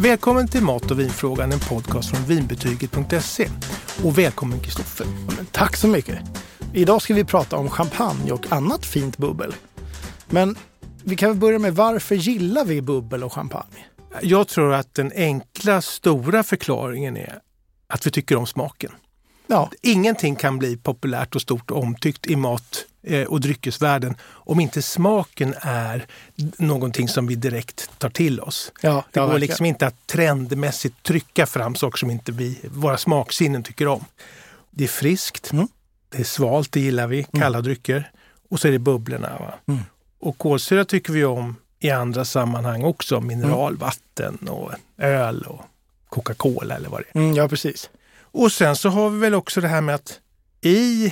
Välkommen 0.00 0.48
till 0.48 0.62
Mat 0.62 0.90
och 0.90 1.00
vinfrågan, 1.00 1.52
en 1.52 1.58
podcast 1.60 2.10
från 2.10 2.24
vinbetyget.se. 2.24 3.48
Och 4.04 4.18
välkommen 4.18 4.60
Kristoffer. 4.60 5.06
Tack 5.52 5.76
så 5.76 5.88
mycket. 5.88 6.18
Idag 6.74 7.02
ska 7.02 7.14
vi 7.14 7.24
prata 7.24 7.56
om 7.56 7.70
champagne 7.70 8.32
och 8.32 8.52
annat 8.52 8.86
fint 8.86 9.16
bubbel. 9.16 9.54
Men 10.26 10.56
vi 11.04 11.16
kan 11.16 11.28
väl 11.28 11.38
börja 11.38 11.58
med 11.58 11.74
varför 11.74 12.14
gillar 12.14 12.64
vi 12.64 12.82
bubbel 12.82 13.24
och 13.24 13.32
champagne? 13.32 13.86
Jag 14.22 14.48
tror 14.48 14.74
att 14.74 14.94
den 14.94 15.12
enkla, 15.14 15.82
stora 15.82 16.42
förklaringen 16.42 17.16
är 17.16 17.38
att 17.86 18.06
vi 18.06 18.10
tycker 18.10 18.36
om 18.36 18.46
smaken. 18.46 18.90
Ja, 19.46 19.70
Ingenting 19.82 20.36
kan 20.36 20.58
bli 20.58 20.76
populärt 20.76 21.34
och 21.34 21.42
stort 21.42 21.70
och 21.70 21.82
omtyckt 21.82 22.26
i 22.26 22.36
mat 22.36 22.84
och 23.28 23.40
dryckesvärlden 23.40 24.16
om 24.24 24.60
inte 24.60 24.82
smaken 24.82 25.54
är 25.60 26.06
någonting 26.58 27.08
som 27.08 27.26
vi 27.26 27.34
direkt 27.34 27.90
tar 27.98 28.10
till 28.10 28.40
oss. 28.40 28.72
ja, 28.80 29.04
Det 29.12 29.20
går 29.20 29.26
verkligen. 29.26 29.40
liksom 29.40 29.66
inte 29.66 29.86
att 29.86 30.06
trendmässigt 30.06 31.02
trycka 31.02 31.46
fram 31.46 31.74
saker 31.74 31.98
som 31.98 32.10
inte 32.10 32.32
vi, 32.32 32.58
våra 32.64 32.98
smaksinnen 32.98 33.62
tycker 33.62 33.86
om. 33.88 34.04
Det 34.70 34.84
är 34.84 34.88
friskt, 34.88 35.52
Mm. 35.52 35.68
det 36.08 36.18
är 36.18 36.24
svalt, 36.24 36.72
det 36.72 36.80
gillar 36.80 37.06
vi, 37.06 37.26
kalla 37.38 37.60
drycker. 37.60 38.10
Och 38.50 38.60
så 38.60 38.68
är 38.68 38.72
det 38.72 38.78
bubblorna. 38.78 39.54
Mm. 39.68 39.80
Och 40.20 40.38
kolsyra 40.38 40.84
tycker 40.84 41.12
vi 41.12 41.24
om 41.24 41.56
i 41.80 41.90
andra 41.90 42.24
sammanhang 42.24 42.84
också. 42.84 43.20
Mineralvatten 43.20 44.36
och 44.48 44.72
öl 44.98 45.42
och 45.42 45.60
Coca-Cola 46.08 46.74
eller 46.76 46.88
vad 46.88 47.00
det 47.00 47.18
är. 47.18 47.22
Mm, 47.22 47.34
ja, 47.36 47.48
precis. 47.48 47.90
Och 48.20 48.52
sen 48.52 48.76
så 48.76 48.88
har 48.88 49.10
vi 49.10 49.18
väl 49.18 49.34
också 49.34 49.60
det 49.60 49.68
här 49.68 49.80
med 49.80 49.94
att 49.94 50.20
i 50.60 51.06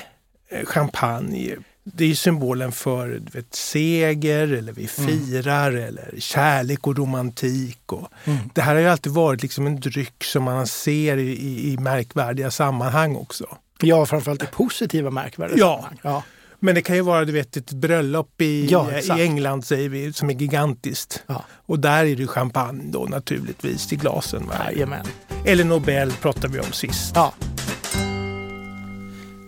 eh, 0.48 0.64
champagne, 0.64 1.56
det 1.94 2.10
är 2.10 2.14
symbolen 2.14 2.72
för 2.72 3.08
du 3.08 3.30
vet, 3.32 3.54
seger 3.54 4.52
eller 4.52 4.72
vi 4.72 4.86
firar 4.86 5.72
eller 5.72 6.14
kärlek 6.18 6.86
och 6.86 6.96
romantik. 6.96 7.92
Och 7.92 8.08
Mm. 8.24 8.38
Det 8.54 8.60
här 8.62 8.74
har 8.74 8.80
ju 8.80 8.88
alltid 8.88 9.12
varit 9.12 9.42
liksom 9.42 9.66
en 9.66 9.80
dryck 9.80 10.24
som 10.24 10.42
man 10.44 10.66
ser 10.66 11.16
i, 11.16 11.30
i, 11.30 11.72
i 11.72 11.78
märkvärdiga 11.78 12.50
sammanhang 12.50 13.16
också. 13.16 13.56
Ja, 13.80 14.06
framförallt 14.06 14.42
i 14.42 14.46
positiva 14.46 15.10
märkvärden. 15.10 15.58
Ja. 15.58 15.90
ja. 16.02 16.22
Men 16.60 16.74
det 16.74 16.82
kan 16.82 16.96
ju 16.96 17.02
vara 17.02 17.24
du 17.24 17.32
vet, 17.32 17.56
ett 17.56 17.72
bröllop 17.72 18.40
i, 18.40 18.66
Ja, 18.66 18.90
i 19.00 19.10
England 19.10 19.64
säger 19.64 19.88
vi, 19.88 20.12
som 20.12 20.30
är 20.30 20.34
gigantiskt. 20.34 21.22
Ja. 21.26 21.44
Och 21.66 21.78
där 21.78 22.04
är 22.04 22.16
det 22.16 22.26
champagne 22.26 22.84
då 22.92 23.04
naturligtvis 23.04 23.92
i 23.92 23.96
glasen. 23.96 24.50
Jajamän. 24.64 25.06
Eller 25.44 25.64
Nobel 25.64 26.12
pratade 26.12 26.48
vi 26.48 26.60
om 26.60 26.72
sist. 26.72 27.12
Ja. 27.14 27.34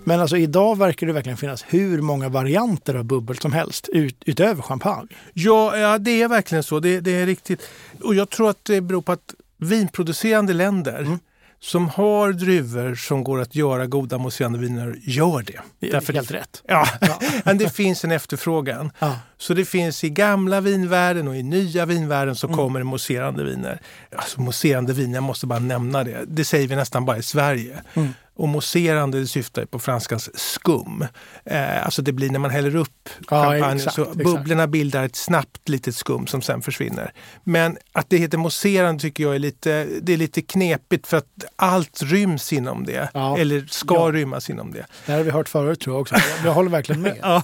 Men 0.08 0.20
alltså 0.20 0.36
idag 0.36 0.78
verkar 0.78 1.06
det 1.06 1.12
verkligen 1.12 1.36
finnas 1.38 1.64
hur 1.68 2.00
många 2.02 2.28
varianter 2.28 2.94
av 2.94 3.04
bubbel 3.04 3.38
som 3.38 3.52
helst 3.52 3.88
ut, 3.88 4.22
utöver 4.26 4.62
champagne. 4.62 5.08
Ja, 5.34 5.76
ja, 5.76 5.98
det 5.98 6.22
är 6.22 6.28
verkligen 6.28 6.62
så. 6.64 6.80
Det, 6.80 7.00
det 7.00 7.10
är 7.10 7.26
riktigt. 7.26 7.62
Och 8.02 8.14
jag 8.14 8.30
tror 8.30 8.50
att 8.50 8.64
det 8.64 8.80
beror 8.80 9.02
på 9.02 9.12
att 9.12 9.34
vinproducerande 9.58 10.52
länder 10.52 10.98
Mm. 11.00 11.18
som 11.60 11.88
har 11.88 12.32
druvor 12.32 12.94
som 12.94 13.24
går 13.24 13.40
att 13.40 13.54
göra 13.54 13.86
goda 13.86 14.18
mousserande 14.18 14.58
viner 14.58 14.96
gör 15.02 15.42
det. 15.42 15.60
Det 15.80 15.88
är 15.88 15.92
Därför 15.92 16.12
helt 16.12 16.30
rätt. 16.30 16.62
Ja, 16.68 16.86
men 17.44 17.58
det 17.58 17.70
finns 17.74 18.04
en 18.04 18.10
efterfrågan. 18.12 18.90
Ja. 18.98 19.16
Så 19.38 19.54
det 19.54 19.64
finns 19.64 20.04
i 20.04 20.10
gamla 20.10 20.60
vinvärlden 20.60 21.28
och 21.28 21.36
i 21.36 21.42
nya 21.42 21.86
vinvärlden 21.86 22.36
så 22.36 22.46
Mm. 22.46 22.56
kommer 22.58 22.82
mousserande 22.82 23.44
viner. 23.44 23.80
Alltså 24.16 24.40
mousserande 24.40 24.92
viner, 24.92 25.14
jag 25.14 25.22
måste 25.22 25.46
bara 25.46 25.58
nämna 25.58 26.04
det. 26.04 26.24
Det 26.26 26.44
säger 26.44 26.68
vi 26.68 26.76
nästan 26.76 27.04
bara 27.04 27.18
i 27.18 27.22
Sverige. 27.22 27.76
Mm. 27.94 28.08
Och 28.38 28.48
mousserande 28.48 29.26
syftar 29.26 29.64
på 29.64 29.78
franskans 29.78 30.38
skum. 30.38 31.04
Eh, 31.44 31.84
alltså 31.84 32.02
det 32.02 32.12
blir 32.12 32.30
när 32.30 32.38
man 32.38 32.50
häller 32.50 32.76
upp 32.76 33.08
Ja, 33.30 33.42
champagne 33.50 33.76
exakt, 33.76 33.94
så 33.96 34.02
exakt. 34.02 34.16
bubblorna 34.24 34.66
bildar 34.66 35.04
ett 35.04 35.16
snabbt 35.16 35.68
litet 35.68 35.94
skum 35.96 36.26
som 36.26 36.42
sen 36.42 36.62
försvinner. 36.62 37.12
Men 37.44 37.76
att 37.92 38.10
det 38.10 38.16
heter 38.16 38.38
mousserande 38.38 39.00
tycker 39.02 39.24
jag 39.24 39.34
är 39.34 39.38
lite, 39.38 39.86
det 40.02 40.12
är 40.12 40.16
lite 40.16 40.42
knepigt 40.42 41.06
för 41.06 41.16
att 41.16 41.44
allt 41.56 42.02
ryms 42.02 42.52
inom 42.52 42.84
det. 42.86 43.08
Ja. 43.14 43.38
Eller 43.38 43.66
ska 43.70 43.94
Ja. 43.94 44.12
rymmas 44.12 44.50
inom 44.50 44.72
det. 44.72 44.86
Det 45.06 45.12
här 45.12 45.16
har 45.18 45.24
vi 45.24 45.30
hört 45.30 45.48
förut 45.48 45.80
tror 45.80 45.94
jag 45.96 46.00
också. 46.00 46.14
Jag, 46.14 46.46
jag 46.46 46.52
håller 46.54 46.70
verkligen 46.70 47.02
med. 47.02 47.16
Ja, 47.22 47.36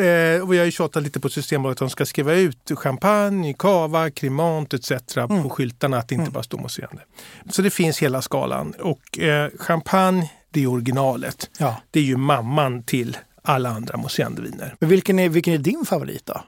eh, 0.00 0.42
och 0.42 0.52
vi 0.52 0.58
har 0.58 0.64
ju 0.64 0.70
tjatat 0.70 1.02
lite 1.02 1.20
på 1.20 1.28
Systembolaget 1.28 1.76
att 1.76 1.88
de 1.88 1.90
ska 1.90 2.06
skriva 2.06 2.34
ut 2.34 2.70
champagne, 2.76 3.54
cava, 3.58 4.10
cremant 4.10 4.74
etc. 4.74 4.90
Mm. 5.16 5.42
på 5.42 5.50
skyltarna, 5.50 5.98
att 5.98 6.08
det 6.08 6.14
inte 6.14 6.30
bara 6.30 6.42
står 6.42 6.58
mousserande. 6.58 7.02
Så 7.50 7.62
det 7.62 7.70
finns 7.70 7.98
hela 7.98 8.22
skalan. 8.22 8.72
Och 8.80 9.18
eh, 9.18 9.50
champagne, 9.58 10.11
det 10.50 10.62
är 10.62 10.66
originalet. 10.66 11.50
Ja. 11.58 11.76
Det 11.90 12.00
är 12.00 12.04
ju 12.04 12.16
mamman 12.16 12.82
till 12.82 13.16
alla 13.42 13.68
andra 13.70 13.96
mousserande 13.96 14.42
viner. 14.42 14.74
Men 14.80 14.88
vilken 14.88 15.18
är, 15.18 15.28
vilken 15.28 15.54
är 15.54 15.58
din 15.58 15.84
favorit 15.84 16.26
då? 16.26 16.44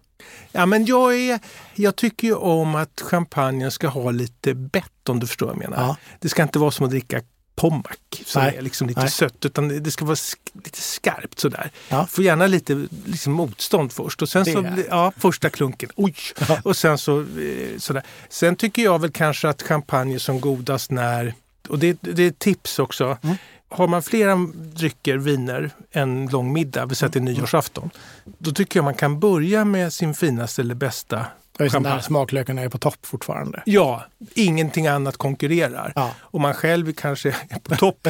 Ja, 0.53 0.67
men 0.67 0.85
jag, 0.87 1.15
är, 1.21 1.41
jag 1.75 1.97
tycker 1.97 2.29
ju 2.29 2.35
om 2.35 2.75
att 2.75 3.01
champagnen 3.01 3.71
ska 3.71 3.89
ha 3.89 4.11
lite 4.11 4.55
bett 4.55 5.09
om 5.09 5.21
du 5.21 5.27
förstår 5.27 5.47
vad 5.47 5.55
jag 5.57 5.71
menar. 5.71 5.83
Ja. 5.87 5.97
Det 6.21 6.29
ska 6.29 6.43
inte 6.43 6.59
vara 6.59 6.71
som 6.71 6.85
att 6.85 6.91
dricka 6.91 7.21
Pommac 7.57 7.97
som 8.25 8.43
Nej. 8.43 8.57
är 8.57 8.63
liksom 8.63 8.89
lite 8.89 9.01
Nej. 9.01 9.11
sött 9.11 9.45
utan 9.45 9.83
det 9.83 9.91
ska 9.91 10.05
vara 10.05 10.15
sk- 10.15 10.37
lite 10.65 10.81
skarpt 10.81 11.39
sådär. 11.39 11.71
Ja. 11.89 12.07
Får 12.07 12.25
gärna 12.25 12.47
lite 12.47 12.87
liksom, 13.05 13.33
motstånd 13.33 13.93
först 13.93 14.23
och 14.23 14.29
sen 14.29 14.45
Det 14.45 14.53
så 14.53 14.65
ja, 14.91 15.13
första 15.17 15.51
klunken, 15.51 15.91
oj! 15.97 16.15
Ja. 16.49 16.59
Och 16.65 16.77
sen 16.77 16.99
så 16.99 17.21
eh, 17.21 17.79
sådär. 17.79 18.03
Sen 18.29 18.57
tycker 18.57 18.83
jag 18.85 19.01
väl 19.01 19.11
kanske 19.13 19.49
att 19.49 19.63
champagne 19.63 20.15
är 20.15 20.19
som 20.19 20.41
godast 20.41 20.91
när, 20.91 21.35
och 21.69 21.79
det, 21.79 21.99
det 22.01 22.23
är 22.23 22.29
ett 22.29 22.39
tips 22.39 22.79
också, 22.79 23.19
Mm. 23.23 23.37
Har 23.77 23.87
man 23.89 24.03
flera 24.03 24.37
drycker, 24.55 25.17
viner, 25.17 25.71
en 25.91 26.27
lång 26.27 26.53
middag, 26.53 26.87
vi 26.87 26.95
säger 26.95 27.13
till 27.13 27.21
Mm. 27.23 27.35
nyårsafton, 27.35 27.91
då 28.39 28.51
tycker 28.53 28.79
jag 28.79 28.85
man 28.85 28.95
kan 28.95 29.21
börja 29.21 29.65
med 29.65 29.93
sin 29.93 30.15
finaste 30.15 30.63
eller 30.63 30.75
bästa 30.75 31.27
är 31.59 31.69
champagne. 31.69 32.03
smaklökarna 32.03 32.63
är 32.63 32.69
på 32.69 32.79
topp 32.79 32.97
fortfarande. 33.07 33.63
Ja, 33.67 34.05
ingenting 34.35 34.87
annat 34.87 35.17
konkurrerar. 35.17 35.93
Ja. 35.95 36.11
Och 36.21 36.41
man 36.41 36.55
själv 36.55 36.93
kanske 36.93 37.29
är 37.49 37.59
på 37.59 37.77
topp. 37.77 38.09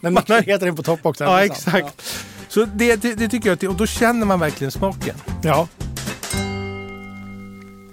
Men 0.00 0.12
man 0.14 0.22
heter 0.28 0.66
den 0.66 0.76
på 0.76 0.82
topp 0.82 1.00
också. 1.02 1.24
ja, 1.24 1.40
är 1.44 1.48
det 1.48 1.54
sant? 1.54 1.76
exakt. 1.76 2.24
Så 2.48 2.64
det, 2.74 2.96
det, 3.02 3.14
det 3.14 3.28
tycker 3.28 3.48
jag, 3.48 3.54
att- 3.54 3.62
och 3.70 3.76
då 3.76 3.86
känner 3.86 4.26
man 4.26 4.40
verkligen 4.40 4.70
smaken. 4.70 5.16
Ja. 5.42 5.68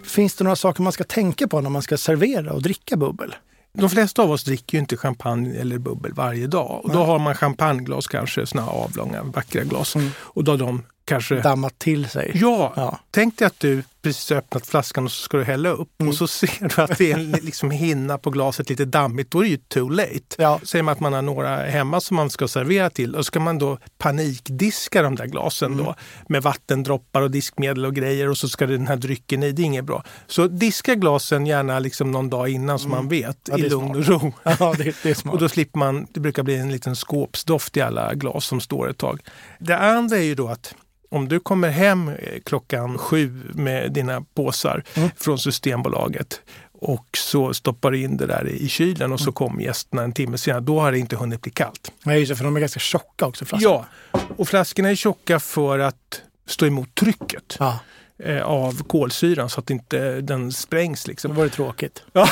Finns 0.04 0.36
det 0.36 0.44
några 0.44 0.56
saker 0.56 0.84
man 0.84 0.92
ska 0.94 1.04
tänka 1.04 1.48
på 1.48 1.62
när 1.62 1.70
man 1.70 1.82
ska 1.82 1.98
servera 1.98 2.54
och 2.54 2.62
dricka 2.62 2.98
bubbel? 2.98 3.36
De 3.74 3.90
flesta 3.90 4.22
av 4.22 4.32
oss 4.32 4.44
dricker 4.44 4.78
ju 4.78 4.80
inte 4.80 4.98
champagne 4.98 5.60
eller 5.60 5.78
bubbel 5.78 6.14
varje 6.14 6.48
dag. 6.48 6.82
Och 6.84 6.92
då 6.92 7.04
har 7.04 7.20
man 7.20 7.36
champagneglas 7.36 8.08
kanske, 8.08 8.46
såna 8.46 8.68
avlånga 8.68 9.24
vackra 9.24 9.64
glas. 9.64 9.96
Mm. 9.96 10.10
Och 10.20 10.44
då 10.44 10.52
har 10.52 10.58
de 10.58 10.84
kanske... 11.06 11.42
Dammat 11.42 11.80
till 11.80 12.10
sig. 12.10 12.32
Ja, 12.36 12.74
Ja. 12.76 13.00
tänk 13.12 13.38
dig 13.38 13.46
att 13.46 13.60
du 13.60 13.84
precis 14.02 14.32
öppnat 14.32 14.66
flaskan 14.68 15.06
och 15.06 15.12
så 15.12 15.24
ska 15.24 15.38
du 15.38 15.44
hälla 15.44 15.70
upp 15.70 15.90
Mm. 16.02 16.10
och 16.10 16.16
så 16.16 16.28
ser 16.28 16.70
du 16.76 16.82
att 16.82 16.98
det 16.98 17.12
är 17.12 17.16
en 17.18 17.32
liksom 17.32 17.72
hinna 17.72 18.18
på 18.18 18.30
glaset 18.30 18.70
lite 18.70 18.86
dammigt. 18.86 19.32
Då 19.32 19.40
är 19.40 19.44
det 19.44 19.50
ju 19.50 19.58
too 19.58 19.90
late. 19.90 20.20
Ja. 20.38 20.60
Säger 20.64 20.84
man 20.84 20.92
att 20.92 21.00
man 21.00 21.14
har 21.14 21.22
några 21.22 21.56
hemma 21.58 22.02
som 22.02 22.16
man 22.18 22.30
ska 22.30 22.48
servera 22.48 22.90
till 22.90 23.16
och 23.16 23.26
ska 23.26 23.40
man 23.40 23.58
då 23.60 23.78
panikdiska 23.98 25.02
de 25.02 25.16
där 25.16 25.26
glasen 25.26 25.74
Mm. 25.74 25.86
då 25.86 25.96
med 26.30 26.44
vattendroppar 26.44 27.22
och 27.22 27.32
diskmedel 27.32 27.86
och 27.86 27.96
grejer 27.96 28.30
och 28.30 28.38
så 28.38 28.50
ska 28.50 28.68
den 28.68 28.88
här 28.88 28.96
drycken 28.96 29.44
i. 29.44 29.52
Det 29.52 29.62
är 29.62 29.66
inget 29.66 29.86
bra. 29.86 30.04
Så 30.28 30.48
diska 30.48 30.96
glasen 30.96 31.46
gärna 31.46 31.80
liksom 31.80 32.12
någon 32.12 32.30
dag 32.30 32.50
innan 32.50 32.80
så 32.80 32.88
man 32.90 33.08
vet 33.08 33.50
Mm. 33.50 33.52
Ja, 33.52 33.58
det 33.58 33.66
i 33.66 33.70
lugn 33.70 33.96
och 33.96 34.06
ro. 34.06 34.34
Ja, 34.44 34.74
det, 34.78 34.96
det 35.04 35.10
är 35.10 35.14
smart. 35.14 35.34
Och 35.34 35.40
då 35.40 35.50
slipper 35.50 35.80
man, 35.80 36.08
det 36.14 36.20
brukar 36.20 36.44
bli 36.44 36.56
en 36.56 36.72
liten 36.72 36.96
skåpsdoft 36.96 37.78
i 37.78 37.82
alla 37.82 38.14
glas 38.14 38.46
som 38.46 38.62
står 38.62 38.90
ett 38.90 38.98
tag. 38.98 39.22
Det 39.60 39.78
andra 39.78 40.18
är 40.18 40.22
ju 40.22 40.36
då 40.36 40.48
att 40.48 40.76
om 41.10 41.28
du 41.28 41.40
kommer 41.40 41.70
hem 41.70 42.10
eh, 42.10 42.16
klockan 42.46 42.98
sju 42.98 43.42
med 43.54 43.92
dina 43.92 44.22
påsar 44.34 44.84
Mm. 44.96 45.10
från 45.18 45.40
Systembolaget 45.40 46.42
och 46.82 47.06
så 47.18 47.54
stoppar 47.54 47.92
du 47.92 48.02
in 48.02 48.18
det 48.18 48.26
där 48.26 48.48
i 48.48 48.68
kylen 48.70 49.12
och 49.12 49.20
så 49.20 49.32
kommer 49.32 49.62
gästerna 49.64 50.04
en 50.04 50.12
timme 50.14 50.38
senare, 50.38 50.62
då 50.62 50.80
har 50.80 50.92
det 50.92 51.00
inte 51.00 51.16
hunnit 51.16 51.42
bli 51.42 51.52
kallt. 51.52 51.92
Nej, 52.04 52.20
just 52.20 52.30
det, 52.30 52.36
för 52.36 52.44
de 52.44 52.56
är 52.56 52.60
ganska 52.60 52.80
tjocka 52.80 53.26
också. 53.26 53.46
Flaskorna. 53.46 53.86
Ja, 54.12 54.20
och 54.38 54.48
flaskorna 54.48 54.90
är 54.90 54.96
tjocka 54.96 55.40
för 55.40 55.80
att 55.80 56.22
stå 56.48 56.66
emot 56.66 56.96
trycket 56.96 57.56
ja. 57.60 57.80
Eh, 58.24 58.42
av 58.42 58.84
kolsyran 58.84 59.50
så 59.50 59.60
att 59.60 59.70
inte 59.70 60.22
den 60.22 60.52
sprängs. 60.52 61.04
Då 61.04 61.10
Liksom. 61.10 61.36
var 61.36 61.44
det 61.44 61.50
tråkigt. 61.50 62.04
Ja. 62.14 62.30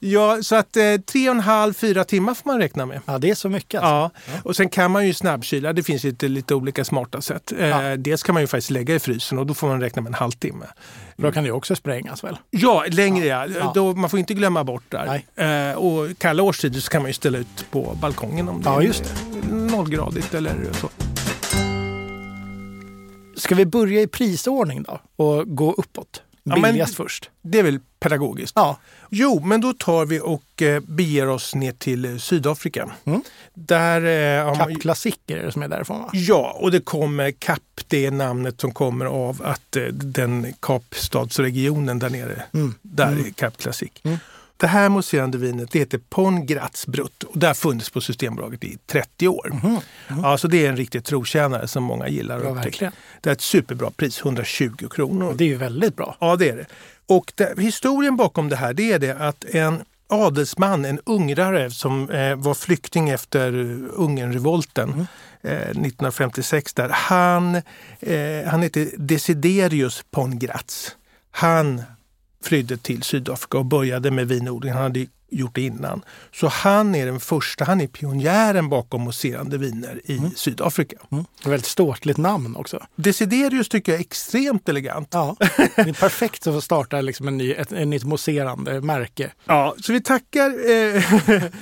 ja, 0.00 0.38
så 0.42 0.54
att 0.56 0.76
eh, 0.76 0.82
tre 1.06 1.28
och 1.28 1.34
en 1.34 1.40
halv, 1.40 1.72
fyra 1.74 2.04
timmar 2.04 2.34
får 2.34 2.50
man 2.50 2.58
räkna 2.60 2.86
med. 2.86 3.00
Ja, 3.06 3.18
det 3.18 3.30
är 3.30 3.34
så 3.34 3.48
mycket. 3.48 3.82
Alltså. 3.82 4.20
Ja, 4.32 4.40
och 4.44 4.56
sen 4.56 4.68
kan 4.68 4.90
man 4.90 5.06
ju 5.06 5.14
snabbkyla. 5.14 5.72
Det 5.72 5.82
finns 5.82 6.04
lite, 6.04 6.28
lite 6.28 6.54
olika 6.54 6.84
smarta 6.84 7.20
sätt. 7.20 7.52
Eh, 7.58 7.66
Ja. 7.68 7.96
Dels 7.96 8.22
kan 8.22 8.32
man 8.32 8.42
ju 8.42 8.46
faktiskt 8.46 8.70
lägga 8.70 8.94
i 8.94 8.98
frysen 8.98 9.38
och 9.38 9.46
då 9.46 9.54
får 9.54 9.68
man 9.68 9.80
räkna 9.80 10.02
med 10.02 10.10
en 10.10 10.14
halvtimme. 10.14 10.66
Då 11.16 11.32
kan 11.32 11.44
det 11.44 11.50
också 11.52 11.76
sprängas 11.76 12.24
väl? 12.24 12.36
Ja, 12.50 12.84
längre 12.88 13.26
ja. 13.26 13.46
Ja. 13.46 13.72
Då, 13.74 13.94
man 13.94 14.10
får 14.10 14.18
inte 14.18 14.34
glömma 14.34 14.64
bort 14.64 14.82
där. 14.88 15.22
Eh, 15.70 15.76
och 15.76 16.18
kalla 16.18 16.42
årstider 16.42 16.80
så 16.80 16.90
kan 16.90 17.02
man 17.02 17.08
ju 17.08 17.14
ställa 17.14 17.38
ut 17.38 17.66
på 17.70 17.96
balkongen 18.00 18.48
om 18.48 18.62
det 18.62 18.68
Ja, 18.70 18.80
är 18.80 18.84
just 18.86 19.04
nollgradigt 19.50 20.34
eller 20.34 20.54
så. 20.72 20.88
Ska 23.46 23.54
vi 23.54 23.66
börja 23.66 24.00
i 24.00 24.06
prisordning 24.06 24.82
då 24.82 25.00
och 25.24 25.56
gå 25.56 25.72
uppåt? 25.72 26.22
Ja, 26.42 26.52
men- 26.56 26.62
billigast 26.62 26.94
först. 26.94 27.30
Det 27.42 27.58
är 27.58 27.62
väl 27.62 27.80
pedagogiskt? 28.00 28.52
Ja, 28.56 28.78
Jo, 29.10 29.40
men 29.44 29.60
då 29.60 29.72
tar 29.72 30.06
vi 30.06 30.20
och 30.20 30.62
eh, 30.62 30.80
beger 30.80 31.28
oss 31.28 31.54
ner 31.54 31.72
till 31.72 32.04
eh, 32.04 32.16
Sydafrika. 32.16 32.90
Mm. 33.04 33.22
Där 33.54 34.46
eh, 34.46 34.54
Cap 34.58 34.80
Classic 34.80 35.14
är 35.26 35.36
det 35.36 35.52
som 35.52 35.62
är 35.62 35.68
därifrån 35.68 35.98
va? 36.00 36.10
Ja, 36.12 36.56
och 36.60 36.70
det 36.70 36.80
kommer 36.80 37.30
Kap, 37.30 37.60
det 37.88 38.06
är 38.06 38.10
namnet 38.10 38.60
som 38.60 38.72
kommer 38.72 39.06
av 39.06 39.42
att 39.44 39.76
eh, 39.76 39.82
den 39.84 40.52
Kapstadsregionen 40.60 41.98
där 41.98 42.10
nere, 42.10 42.42
Mm. 42.54 42.74
där 42.82 43.06
Mm. 43.12 43.26
är 43.26 43.30
Kap 43.30 43.56
Classic. 43.58 43.90
Mm. 44.58 44.72
Det 44.72 44.80
här 44.80 44.88
mousserande 44.88 45.38
vinet 45.38 45.70
det 45.70 45.78
heter 45.78 46.00
Pon 46.08 46.46
Graz 46.46 46.86
Brut 46.86 47.22
och 47.22 47.38
det 47.38 47.46
har 47.46 47.54
funnits 47.54 47.90
på 47.90 48.00
Systembolaget 48.00 48.64
i 48.64 48.78
30 48.86 49.28
år. 49.28 49.50
Mhm. 49.62 49.80
Ja, 50.22 50.38
så 50.38 50.48
det 50.48 50.66
är 50.66 50.68
en 50.68 50.76
riktig 50.76 51.04
trotjänare 51.04 51.68
som 51.68 51.84
många 51.84 52.08
gillar. 52.08 52.40
Ja, 52.44 52.52
verkligen. 52.52 52.92
Det 53.20 53.30
är 53.30 53.32
ett 53.32 53.40
superbra 53.40 53.90
pris, 53.90 54.20
120 54.20 54.88
kronor. 54.90 55.34
Det 55.38 55.44
är 55.44 55.48
ju 55.48 55.56
väldigt 55.56 55.96
bra. 55.96 56.16
Ja, 56.20 56.36
det 56.36 56.48
är 56.48 56.56
det. 56.56 56.66
Och 57.06 57.32
det, 57.34 57.58
historien 57.58 58.16
bakom 58.16 58.48
det 58.48 58.56
här 58.56 58.72
det 58.72 58.92
är 58.92 58.98
det 58.98 59.16
att 59.16 59.44
en 59.44 59.84
adelsman, 60.08 60.84
en 60.84 61.00
ungrare 61.04 61.70
som 61.70 62.10
eh, 62.10 62.36
var 62.36 62.54
flykting 62.54 63.08
efter 63.08 63.52
Ungernrevolten 63.92 65.06
eh, 65.42 65.52
1956 65.52 66.74
där, 66.74 66.88
han, 66.88 67.54
eh, 68.00 68.46
han 68.46 68.62
heter 68.62 68.88
Desiderius 68.96 70.04
Pongratz. 70.10 70.96
Han 71.30 71.82
flydde 72.46 72.76
till 72.76 73.02
Sydafrika 73.02 73.58
och 73.58 73.64
började 73.64 74.10
med 74.10 74.28
vinodling. 74.28 74.72
Han 74.72 74.82
hade 74.82 75.06
gjort 75.30 75.58
innan. 75.58 76.02
Så 76.32 76.48
han 76.48 76.94
är 76.94 77.06
den 77.06 77.20
första, 77.20 77.64
han 77.64 77.80
är 77.80 77.86
pionjären 77.86 78.68
bakom 78.68 79.02
mousserande 79.02 79.58
viner 79.58 80.00
i 80.04 80.20
Sydafrika. 80.36 80.96
Mm. 81.12 81.24
Ett 81.40 81.46
väldigt 81.46 81.66
ståtligt 81.66 82.18
namn 82.18 82.56
också. 82.56 82.86
Desiderius 82.96 83.68
tycker 83.68 83.92
jag 83.92 83.98
är 83.98 84.04
extremt 84.04 84.68
elegant. 84.68 85.08
Ja, 85.10 85.36
det 85.76 85.78
är 85.78 86.00
perfekt 86.00 86.46
att 86.46 86.64
starta 86.64 87.00
liksom 87.00 87.28
en 87.28 87.36
ny, 87.36 87.52
ett, 87.52 87.72
ett 87.72 87.88
nytt 87.88 88.04
mousserande 88.04 88.80
märke. 88.80 89.32
Ja, 89.44 89.74
så 89.80 89.92
vi 89.92 90.00
tackar 90.00 90.70
eh, 90.70 91.02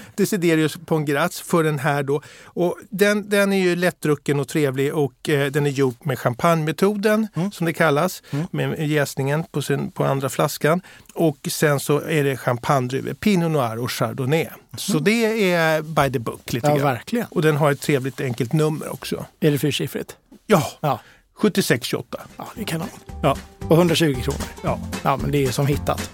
Desiderius 0.14 0.76
Pongratz 0.86 1.40
för 1.40 1.62
den 1.62 1.78
här 1.78 2.02
då. 2.02 2.22
Och 2.44 2.78
den, 2.90 3.28
den 3.28 3.52
är 3.52 3.62
ju 3.62 3.76
lättdrucken 3.76 4.40
och 4.40 4.48
trevlig 4.48 4.94
och 4.94 5.28
eh, 5.28 5.50
den 5.50 5.66
är 5.66 5.70
gjord 5.70 5.96
med 6.02 6.18
champagnemetoden 6.18 7.28
som 7.52 7.66
det 7.66 7.72
kallas. 7.72 8.22
Med 8.50 8.88
jäsningen 8.88 9.44
på, 9.44 9.62
sin, 9.62 9.90
på 9.90 10.04
andra 10.04 10.28
flaskan. 10.28 10.80
Och 11.14 11.38
sen 11.50 11.80
så 11.80 12.00
är 12.00 12.24
det 12.24 12.36
champagnedruvor, 12.36 13.14
Pinot 13.14 13.53
Noir 13.54 13.78
och 13.78 13.92
Chardonnay. 13.92 14.46
Så 14.76 14.98
det 14.98 15.52
är 15.52 15.82
by 15.82 16.12
the 16.12 16.18
book 16.18 16.52
lite 16.52 16.66
Ja, 16.66 16.74
grann. 16.76 16.84
verkligen. 16.84 17.26
Och 17.30 17.42
den 17.42 17.56
har 17.56 17.70
ett 17.72 17.80
trevligt 17.80 18.20
enkelt 18.20 18.52
nummer 18.52 18.92
också. 18.92 19.26
Är 19.40 19.50
det 19.50 19.58
fyrsiffrigt? 19.58 20.16
Ja, 20.46 20.62
Ja. 20.80 21.00
7628. 21.34 22.18
Ja, 22.36 22.48
det 22.54 22.60
är 22.60 22.64
kanon. 22.66 22.88
Ja. 23.22 23.36
Och 23.68 23.76
120 23.76 24.14
kronor. 24.22 24.40
Ja. 24.64 24.78
Ja, 25.02 25.16
men 25.16 25.30
det 25.30 25.44
är 25.44 25.50
som 25.52 25.66
hittat. 25.66 26.10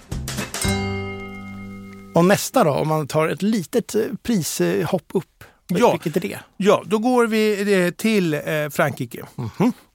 Och 2.15 2.25
nästa 2.25 2.63
då, 2.63 2.71
om 2.71 2.87
man 2.87 3.07
tar 3.07 3.27
ett 3.27 3.41
litet 3.41 3.95
eh, 3.95 4.01
prishopp 4.23 5.03
upp. 5.13 5.43
Ja. 5.79 5.91
Vilket 5.91 6.17
är 6.17 6.29
det? 6.29 6.39
Ja, 6.57 6.83
då 6.85 6.97
går 6.97 7.27
vi 7.27 7.73
eh, 7.85 7.91
till 7.91 8.33
eh, 8.33 8.41
Frankrike. 8.71 9.25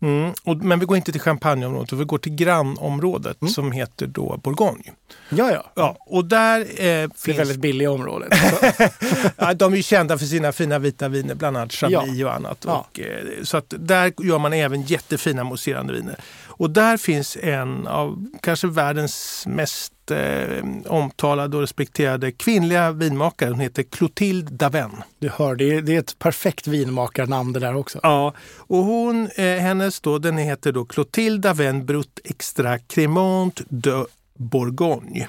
Mm. 0.01 0.33
Och, 0.45 0.57
men 0.57 0.79
vi 0.81 0.87
går 0.87 0.97
inte 0.97 1.13
till 1.13 1.21
Champagneområdet, 1.21 1.93
vi 1.93 2.05
går 2.05 2.19
till 2.19 2.35
grannområdet 2.35 3.37
som 3.55 3.73
heter 3.73 4.07
då 4.07 4.41
Bourgogne. 4.43 4.93
Ja, 5.29 5.53
ja. 5.53 5.73
Ja, 5.75 5.97
och 6.01 6.25
där 6.25 6.61
eh, 6.61 6.67
Det 6.77 7.11
finns... 7.17 7.39
väldigt 7.39 7.61
billiga 7.61 7.91
området. 7.91 8.33
ja, 9.37 9.55
de 9.55 9.73
är 9.73 9.77
ju 9.77 9.83
kända 9.83 10.19
för 10.19 10.27
sina 10.27 10.53
fina 10.53 10.79
vita 10.79 11.09
viner, 11.09 11.35
bland 11.35 11.57
annat 11.57 11.73
Chablis 11.73 12.25
och 12.25 12.35
annat. 12.35 12.65
Ja. 12.67 12.87
Och, 12.91 13.01
eh, 13.01 13.43
så 13.43 13.57
att 13.57 13.75
där 13.79 14.13
gör 14.19 14.39
man 14.39 14.53
även 14.53 14.83
jättefina 14.83 15.45
mousserande 15.45 15.93
viner. 15.93 16.17
Och 16.47 16.71
där 16.71 16.97
finns 16.97 17.37
en 17.43 17.87
av 17.87 18.27
kanske 18.43 18.67
världens 18.67 19.45
mest 19.47 19.93
eh, 20.11 20.65
omtalade 20.87 21.57
och 21.57 21.63
respekterade 21.63 22.33
kvinnliga 22.33 22.93
vinmakare. 22.93 23.51
Hon 23.51 23.61
heter 23.61 23.83
Clotilde 23.83 24.51
Daven. 24.51 24.91
Du 25.19 25.29
hör, 25.29 25.55
det 25.55 25.75
är, 25.75 25.83
det 25.83 25.95
är 25.95 25.99
ett 25.99 26.19
perfekt 26.19 26.67
vinmakarnamn 26.67 27.53
det 27.53 27.61
där 27.61 27.77
också. 27.77 28.01
Ja, 28.03 28.35
och 28.57 28.85
hon, 28.85 29.29
eh, 29.37 29.57
hennes 29.57 30.01
då, 30.01 30.19
den 30.19 30.39
heter 30.39 30.73
då 30.73 30.85
Clotilde 30.85 31.49
Daven 31.49 31.87
Brut 31.87 32.21
Extra 32.25 32.79
Cremant 32.79 33.61
de 33.69 34.07
Bourgogne. 34.35 35.29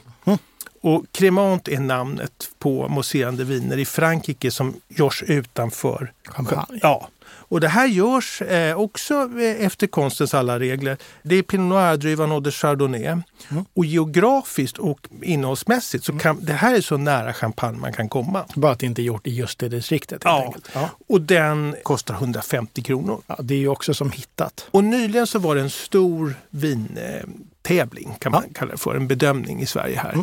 Och 0.81 1.05
Cremant 1.11 1.67
är 1.67 1.79
namnet 1.79 2.49
på 2.59 2.87
mousserande 2.87 3.43
viner 3.43 3.77
i 3.77 3.85
Frankrike 3.85 4.51
som 4.51 4.73
görs 4.87 5.23
utanför 5.23 6.11
Champagne. 6.25 6.79
Ja, 6.81 7.09
och 7.49 7.59
det 7.59 7.67
här 7.67 7.87
görs 7.87 8.41
eh, 8.41 8.79
också 8.79 9.13
eh, 9.13 9.65
efter 9.65 9.87
konstens 9.87 10.33
alla 10.33 10.59
regler. 10.59 10.97
Det 11.23 11.35
är 11.35 11.41
Pinot 11.41 11.69
Noir-druvan 11.69 12.31
och 12.31 12.43
de 12.43 12.51
Chardonnay. 12.51 13.17
Och 13.73 13.85
geografiskt 13.85 14.77
och 14.77 14.99
innehållsmässigt 15.21 16.05
så 16.05 16.19
kan 16.19 16.45
det 16.45 16.53
här 16.53 16.75
är 16.75 16.81
så 16.81 16.97
nära 16.97 17.33
champagne 17.33 17.77
man 17.77 17.93
kan 17.93 18.09
komma. 18.09 18.45
Bara 18.55 18.71
att 18.71 18.79
det 18.79 18.85
inte 18.85 19.01
är 19.01 19.03
gjort 19.03 19.27
i 19.27 19.35
just 19.35 19.59
det 19.59 19.69
distriktet. 19.69 20.21
Ja. 20.25 20.53
Ja. 20.73 20.89
Och 21.07 21.21
den 21.21 21.75
kostar 21.83 22.13
150 22.13 22.81
kronor. 22.81 23.21
Ja, 23.27 23.35
det 23.39 23.53
är 23.53 23.59
ju 23.59 23.67
också 23.67 23.93
som 23.93 24.11
hittat. 24.11 24.67
Och 24.71 24.83
nyligen 24.83 25.27
så 25.27 25.39
var 25.39 25.55
det 25.55 25.61
en 25.61 25.69
stor 25.69 26.35
vintävling 26.49 28.15
kan 28.19 28.31
man 28.31 28.43
kalla 28.53 28.71
det 28.71 28.77
för, 28.77 28.95
en 28.95 29.07
bedömning 29.07 29.61
i 29.61 29.65
Sverige 29.65 29.99
här. 29.99 30.17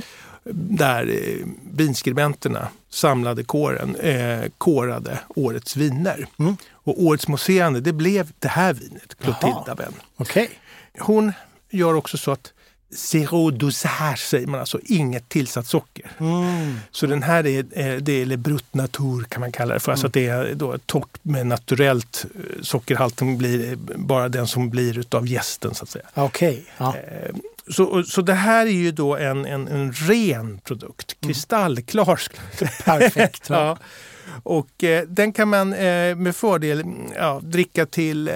Där 0.53 1.09
eh, 1.09 1.47
vinskribenterna, 1.73 2.69
samlade 2.91 3.45
kåren, 3.45 3.97
eh, 3.97 4.41
kårade 4.59 5.19
årets 5.29 5.77
viner. 5.77 6.27
Och 6.85 7.03
årets 7.03 7.29
mousserande, 7.29 7.81
det 7.81 7.93
blev 7.93 8.33
det 8.39 8.49
här 8.49 8.73
vinet, 8.73 9.15
Clotilde 9.21 9.57
Jaha. 9.57 9.65
Daven. 9.67 9.93
Okej. 10.17 10.51
Hon 10.99 11.33
gör 11.71 11.95
också 11.95 12.19
så 12.19 12.31
att 12.31 12.53
zero 12.95 13.51
dosage 13.51 14.19
säger 14.19 14.47
man, 14.47 14.61
alltså 14.61 14.81
inget 14.85 15.29
tillsatt 15.29 15.67
socker. 15.67 16.11
Mm. 16.19 16.79
Så 16.91 17.07
den 17.07 17.23
här 17.23 17.47
är, 17.47 17.59
eh, 17.59 17.97
det 17.97 18.13
är 18.13 18.37
brut 18.37 18.75
natur 18.75 19.25
kan 19.25 19.41
man 19.41 19.53
kalla 19.53 19.75
det 19.75 19.81
för. 19.81 19.93
Alltså 19.93 20.07
att 20.07 20.13
det 20.13 20.27
är 20.27 20.55
då 20.55 20.79
torrt 20.79 21.19
med 21.23 21.47
naturellt 21.47 22.25
eh, 22.35 22.63
sockerhalten 22.63 23.39
blir 23.39 23.73
eh, 23.73 23.79
bara 23.97 24.29
den 24.29 24.47
som 24.47 24.71
blir 24.71 24.99
utav 24.99 25.27
gästen 25.27 25.75
så 25.75 25.85
att 25.85 25.91
säga. 25.91 26.05
Okej. 26.15 26.65
Ja. 26.79 26.95
Så, 27.69 28.03
så 28.03 28.23
det 28.23 28.35
här 28.35 28.67
är 28.67 28.71
ju 28.71 28.93
då 28.93 29.17
en, 29.17 29.47
en, 29.47 29.69
en 29.69 29.93
ren 29.93 30.61
produkt, 30.65 31.17
kristallklar. 31.21 32.17
skulle 32.17 32.43
jag 32.51 32.59
säga. 32.59 32.71
Perfekt. 32.85 33.49
Ja. 33.49 33.79
Och 34.43 34.85
eh, 34.85 35.03
den 35.09 35.33
kan 35.33 35.49
man 35.49 35.73
eh, 35.73 36.17
med 36.17 36.37
fördel 36.37 36.81
mm, 36.81 36.97
ja, 37.17 37.41
dricka 37.43 37.87
till 37.87 38.29
eh, 38.29 38.35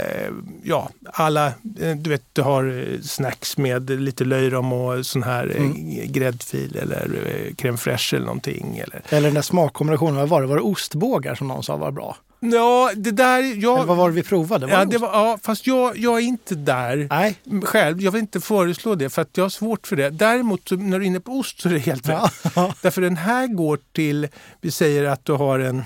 ja, 0.63 0.91
alla, 1.13 1.47
eh, 1.81 1.97
du 1.97 2.11
vet 2.11 2.23
du 2.33 2.43
har 2.43 2.65
eh, 2.93 3.01
snacks 3.03 3.57
med 3.59 3.91
lite 3.91 4.25
löjrom 4.25 4.73
och 4.73 5.07
sån 5.07 5.23
här 5.23 5.53
eh, 5.57 5.71
gräddfil 6.11 6.77
eller 6.77 7.05
eh, 7.27 7.55
crème 7.55 7.77
fraîche 7.77 8.15
eller 8.17 8.27
någonting. 8.27 8.79
Eller. 8.79 9.03
Eller 9.09 9.29
den 9.29 9.35
där 9.35 9.43
smakkombinationen, 9.43 10.17
vad 10.17 10.29
var 10.29 10.41
det? 10.41 10.47
Var 10.47 10.57
det 10.57 10.63
ostbågar 10.63 11.35
som 11.35 11.49
någon 11.49 11.63
sa 11.63 11.77
var 11.77 11.91
bra? 11.91 12.17
Ja, 12.41 12.91
det 12.97 13.11
där, 13.11 13.63
jag, 13.63 13.77
Eller 13.77 13.87
vad 13.87 13.97
var 13.97 14.09
det 14.09 14.15
vi 14.15 14.23
provade? 14.23 14.67
Var 14.67 14.73
ja, 14.73 14.85
det 14.85 14.99
var, 14.99 15.09
ja, 15.09 15.39
fast 15.43 15.67
jag, 15.67 15.97
jag 15.99 16.19
är 16.19 16.23
inte 16.23 16.55
där. 16.55 17.07
Nej. 17.11 17.37
själv. 17.65 18.01
Jag 18.03 18.13
vill 18.13 18.21
inte 18.21 18.41
föreslå 18.41 18.95
det 18.95 19.11
för 19.11 19.23
att 19.23 19.37
jag 19.37 19.45
har 19.45 19.49
svårt 19.51 19.87
för 19.87 19.97
det. 19.97 20.11
Däremot 20.11 20.71
när 20.71 20.99
du 20.99 21.05
är 21.05 21.07
inne 21.07 21.21
på 21.21 21.33
ost 21.33 21.61
så 21.61 21.69
är 21.69 21.73
det 21.73 21.79
helt 21.79 22.09
Ja. 22.09 22.31
rätt. 22.45 22.55
Därför 22.83 23.01
den 23.03 23.17
här 23.17 23.47
går 23.47 23.79
till, 23.93 24.29
vi 24.61 24.71
säger 24.71 25.05
att 25.05 25.25
du 25.25 25.33
har 25.33 25.59
en 25.59 25.85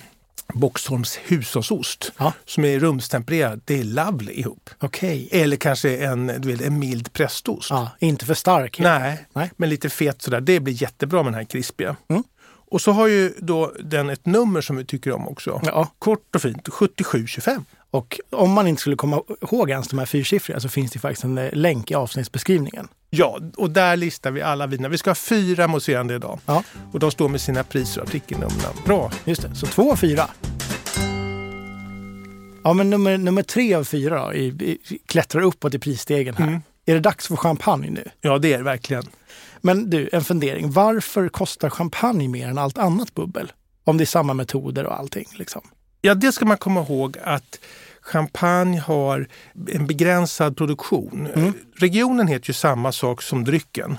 Boxholms 0.54 1.18
hushållsost 1.24 2.12
Ja. 2.18 2.32
som 2.44 2.64
är 2.64 2.78
rumstempererad. 2.78 3.60
Det 3.64 3.80
är 3.80 3.84
lovely 3.84 4.32
ihop. 4.32 4.70
Okej. 4.80 5.28
Eller 5.32 5.56
kanske 5.56 5.96
en, 5.96 6.26
du 6.26 6.48
vet, 6.52 6.60
en 6.60 6.78
mild 6.78 7.12
prästost. 7.12 7.70
Ja, 7.70 7.90
inte 7.98 8.26
för 8.26 8.34
stark. 8.34 8.78
Nej, 8.78 9.26
Nej. 9.32 9.50
men 9.56 9.68
lite 9.68 9.90
fet 9.90 10.22
sådär. 10.22 10.40
Det 10.40 10.60
blir 10.60 10.82
jättebra 10.82 11.22
med 11.22 11.32
den 11.32 11.38
här 11.38 11.44
krispiga. 11.44 11.96
Mm. 12.08 12.22
Och 12.70 12.80
så 12.80 12.92
har 12.92 13.06
ju 13.06 13.32
då 13.38 13.72
den 13.80 14.10
ett 14.10 14.26
nummer 14.26 14.60
som 14.60 14.76
vi 14.76 14.84
tycker 14.84 15.12
om 15.12 15.28
också. 15.28 15.60
Ja. 15.64 15.92
Kort 15.98 16.34
och 16.34 16.42
fint, 16.42 16.68
7725. 16.68 17.64
Och 17.90 18.20
om 18.30 18.50
man 18.50 18.66
inte 18.66 18.80
skulle 18.80 18.96
komma 18.96 19.22
ihåg 19.40 19.70
ens 19.70 19.88
de 19.88 19.98
här 19.98 20.06
fyrsiffriga 20.06 20.60
så 20.60 20.68
finns 20.68 20.92
det 20.92 20.98
faktiskt 20.98 21.24
en 21.24 21.38
eh, 21.38 21.52
länk 21.52 21.90
i 21.90 21.94
avsnittsbeskrivningen. 21.94 22.88
Ja, 23.14 23.38
och 23.56 23.70
där 23.70 23.96
listar 23.96 24.30
vi 24.30 24.42
alla 24.42 24.66
viner. 24.66 24.88
Vi 24.88 24.98
ska 24.98 25.10
ha 25.10 25.14
fyra 25.14 25.68
mousserande 25.68 26.14
idag. 26.14 26.38
Ja, 26.46 26.62
Och 26.92 27.00
de 27.00 27.10
står 27.10 27.28
med 27.28 27.40
sina 27.40 27.64
priser 27.64 28.00
och 28.00 28.06
artikelnummer. 28.08 28.84
Bra. 28.86 29.10
just 29.24 29.42
det. 29.42 29.54
Så 29.54 29.66
två 29.66 29.82
och 29.82 29.98
fyra. 29.98 30.28
Ja, 32.64 32.72
men 32.72 32.90
nummer, 32.90 33.18
nummer 33.18 33.42
tre 33.42 33.74
av 33.74 33.84
fyra 33.84 34.26
då, 34.26 34.34
i, 34.34 34.46
i, 34.46 34.78
klättrar 35.06 35.42
uppåt 35.42 35.74
i 35.74 35.78
prisstegen 35.78 36.34
här. 36.34 36.46
Mm. 36.46 36.60
Är 36.86 36.94
det 36.94 37.00
dags 37.00 37.28
för 37.28 37.36
champagne 37.36 37.90
nu? 37.90 38.08
Ja, 38.20 38.38
det 38.38 38.52
är 38.52 38.58
det 38.58 38.64
verkligen. 38.64 39.04
Men 39.60 39.90
du, 39.90 40.08
en 40.12 40.24
fundering. 40.24 40.70
Varför 40.70 41.28
kostar 41.28 41.70
champagne 41.70 42.28
mer 42.28 42.48
än 42.48 42.58
allt 42.58 42.78
annat 42.78 43.14
bubbel? 43.14 43.52
Om 43.84 43.96
det 43.98 44.04
är 44.04 44.06
samma 44.06 44.34
metoder 44.34 44.86
och 44.86 44.98
allting. 44.98 45.26
Liksom. 45.38 45.62
Ja, 46.04 46.14
det 46.14 46.32
ska 46.32 46.44
man 46.44 46.56
komma 46.56 46.80
ihåg 46.80 47.16
att 47.24 47.60
champagne 48.00 48.80
har 48.80 49.28
en 49.72 49.86
begränsad 49.86 50.56
produktion. 50.56 51.28
Regionen 51.76 52.26
heter 52.26 52.50
ju 52.50 52.54
samma 52.54 52.92
sak 52.92 53.22
som 53.22 53.44
drycken. 53.44 53.96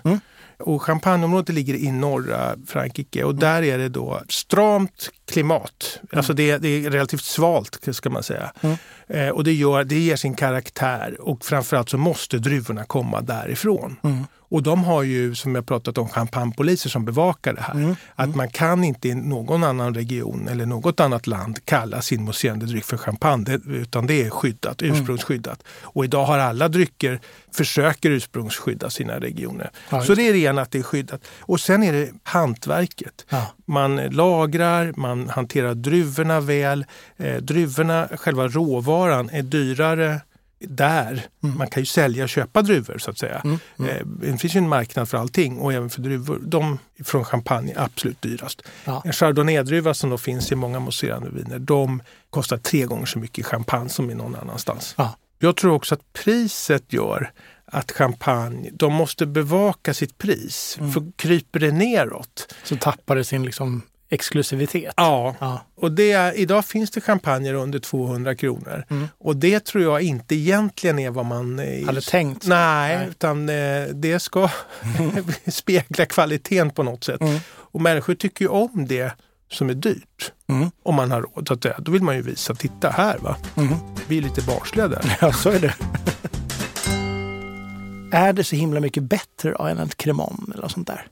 Och 0.60 0.82
champagneområdet 0.82 1.56
ligger 1.56 1.74
i 1.74 1.92
norra 1.92 2.56
Frankrike 2.68 3.24
och 3.24 3.36
där 3.36 3.64
är 3.64 3.78
det 3.78 3.90
då 3.90 4.22
stramt 4.30 5.10
klimat. 5.34 6.00
Alltså 6.13 6.34
det, 6.34 6.58
det 6.58 6.68
är 6.86 6.90
relativt 6.90 7.24
svalt 7.24 7.80
ska 7.92 8.10
man 8.10 8.24
säga. 8.24 8.52
Mm. 8.62 8.75
Eh, 9.08 9.30
och 9.30 9.44
det, 9.44 9.54
gör, 9.54 9.84
det 9.84 10.00
ger 10.00 10.16
sin 10.16 10.36
karaktär 10.36 11.18
och 11.22 11.46
framförallt 11.46 11.90
så 11.90 11.98
måste 11.98 12.38
druvorna 12.38 12.84
komma 12.84 13.22
därifrån. 13.22 13.96
Mm. 14.04 14.24
Och 14.50 14.63
de 14.63 14.84
har 14.84 15.04
ju, 15.04 15.36
som 15.36 15.56
jag 15.56 15.66
pratat 15.66 15.98
om, 15.98 16.10
champagnepoliser 16.10 16.90
som 16.90 17.06
bevakar 17.06 17.54
det 17.54 17.62
här. 17.62 17.74
Mm. 17.74 17.96
Att 18.16 18.36
man 18.36 18.50
kan 18.50 18.84
inte 18.84 19.08
i 19.10 19.16
någon 19.16 19.63
annan 19.63 19.94
region 19.96 20.48
eller 20.48 20.66
något 20.66 21.00
annat 21.00 21.28
land 21.28 21.66
kalla 21.66 22.02
sin 22.02 22.24
mousserande 22.24 22.66
dryck 22.66 22.84
för 22.86 22.98
champagne, 22.98 23.44
det- 23.46 23.62
utan 23.74 24.08
det 24.08 24.24
är 24.24 24.30
skyddat, 24.30 24.82
Mm. 24.82 24.94
ursprungsskyddat. 24.96 25.63
Och 25.82 26.06
idag 26.06 26.25
har 26.25 26.38
alla 26.40 26.68
drycker 26.68 27.20
försöker 27.52 28.10
ursprungsskydda 28.12 28.90
sina 28.90 29.20
regioner. 29.20 29.72
Ja, 29.90 30.04
Så 30.04 30.16
det 30.16 30.28
är 30.28 30.34
ren 30.34 30.58
att 30.58 30.72
det 30.72 30.80
är 30.80 30.84
skyddat. 30.84 31.22
Och 31.40 31.60
sen 31.60 31.84
är 31.84 31.94
det 31.94 32.10
hantverket. 32.24 33.25
Ja. 33.30 33.46
Man 33.66 33.96
lagrar, 33.96 34.94
man 34.98 35.23
hanterar 35.30 35.74
druvorna 35.74 36.39
väl. 36.39 36.86
Eh, 37.18 37.36
druvorna, 37.36 38.08
själva 38.18 38.48
råvaran, 38.48 39.30
är 39.30 39.42
dyrare 39.44 40.22
där. 40.68 41.25
Man 41.39 41.68
kan 41.68 41.82
ju 41.82 41.86
sälja 41.86 42.24
och 42.24 42.30
köpa 42.30 42.62
druvor 42.62 42.98
så 42.98 43.12
att 43.12 43.18
säga. 43.18 43.42
Mm. 43.44 43.60
Eh, 43.89 44.06
det 44.06 44.38
finns 44.38 44.56
ju 44.56 44.58
en 44.58 44.70
marknad 44.70 45.10
för 45.10 45.18
allting 45.18 45.60
och 45.60 45.74
även 45.74 45.89
för 45.89 46.01
druvor. 46.01 46.39
De 46.42 46.80
från 47.03 47.25
champagne 47.25 47.72
är 47.72 47.84
absolut 47.84 48.22
dyrast. 48.22 48.62
Ja. 48.86 49.01
En 49.06 49.13
chardonnay-druva 49.13 49.94
som 49.94 50.10
då 50.10 50.18
finns 50.18 50.51
i 50.51 50.56
många 50.56 50.80
mousserande 50.80 51.30
viner, 51.30 51.60
de 51.60 52.01
kostar 52.30 52.58
tre 52.58 52.86
gånger 52.86 53.06
så 53.06 53.20
mycket 53.20 53.39
i 53.39 53.44
champagne 53.44 53.89
som 53.89 54.12
i 54.12 54.15
någon 54.15 54.36
annanstans. 54.36 54.94
Ja. 54.98 55.15
Jag 55.39 55.56
tror 55.56 55.74
också 55.74 55.96
att 55.96 56.13
priset 56.13 56.94
gör 56.94 57.32
att 57.65 57.92
champagne, 57.92 58.70
de 58.74 58.94
måste 58.94 59.25
bevaka 59.25 59.94
sitt 59.94 60.18
pris. 60.18 60.77
Mm. 60.80 60.92
För 60.92 61.12
kryper 61.15 61.60
det 61.60 61.72
neråt, 61.72 62.53
Så 62.63 62.75
tappar 62.75 63.15
det 63.15 63.24
sin 63.24 63.44
liksom 63.46 63.82
exklusivitet. 64.13 64.93
ja, 64.98 65.36
Ja. 65.39 65.62
och 65.75 65.91
det 65.91 66.34
idag 66.36 66.65
finns 66.65 66.91
det 66.91 67.01
champagner 67.01 67.53
under 67.53 67.79
200 67.79 68.36
kronor. 68.36 68.86
Mm. 68.89 69.08
Och 69.17 69.36
det 69.36 69.65
tror 69.65 69.84
jag 69.84 70.01
inte 70.01 70.36
egentligen 70.36 71.00
är 71.00 71.10
vad 71.10 71.25
man... 71.25 71.60
eh, 71.60 71.86
Hade 71.86 72.01
tänkt. 72.01 72.48
Nej, 72.48 72.98
Nej. 72.98 73.08
utan 73.10 73.50
eh, 73.50 73.84
det 73.93 74.20
ska 74.20 74.50
spegla 75.48 76.05
kvaliteten 76.05 76.70
på 76.70 76.84
något 76.84 77.03
sätt. 77.03 77.22
Mm. 77.22 77.39
Och 77.50 77.82
människor 77.82 78.15
tycker 78.15 78.46
ju 78.46 78.50
om 78.50 78.86
det 78.88 79.12
som 79.51 79.70
är 79.70 79.74
dyrt. 79.74 80.32
Mm. 80.50 80.72
Om 80.84 80.96
man 80.96 81.12
har 81.12 81.22
råd. 81.22 81.48
Så 81.48 81.53
att 81.53 81.63
säga. 81.63 81.75
Då 81.79 81.91
vill 81.91 82.03
man 82.03 82.15
ju 82.15 82.22
visa, 82.22 82.55
titta 82.55 82.89
här 82.89 83.17
va. 83.17 83.36
Mm. 83.58 83.74
Vi 84.08 84.17
är 84.17 84.22
lite 84.22 84.41
barnsliga 84.41 84.88
där. 84.88 85.17
Ja, 85.22 85.34
så 85.34 85.50
är 85.50 85.60
det. 85.60 85.74
är 88.17 88.34
det 88.34 88.43
så 88.43 88.55
himla 88.55 88.79
mycket 88.79 89.03
bättre 89.03 89.55
än 89.70 89.79
ett 89.79 89.98
cremon 89.98 90.51
eller 90.55 90.67
sånt 90.67 90.88
där? 90.88 91.08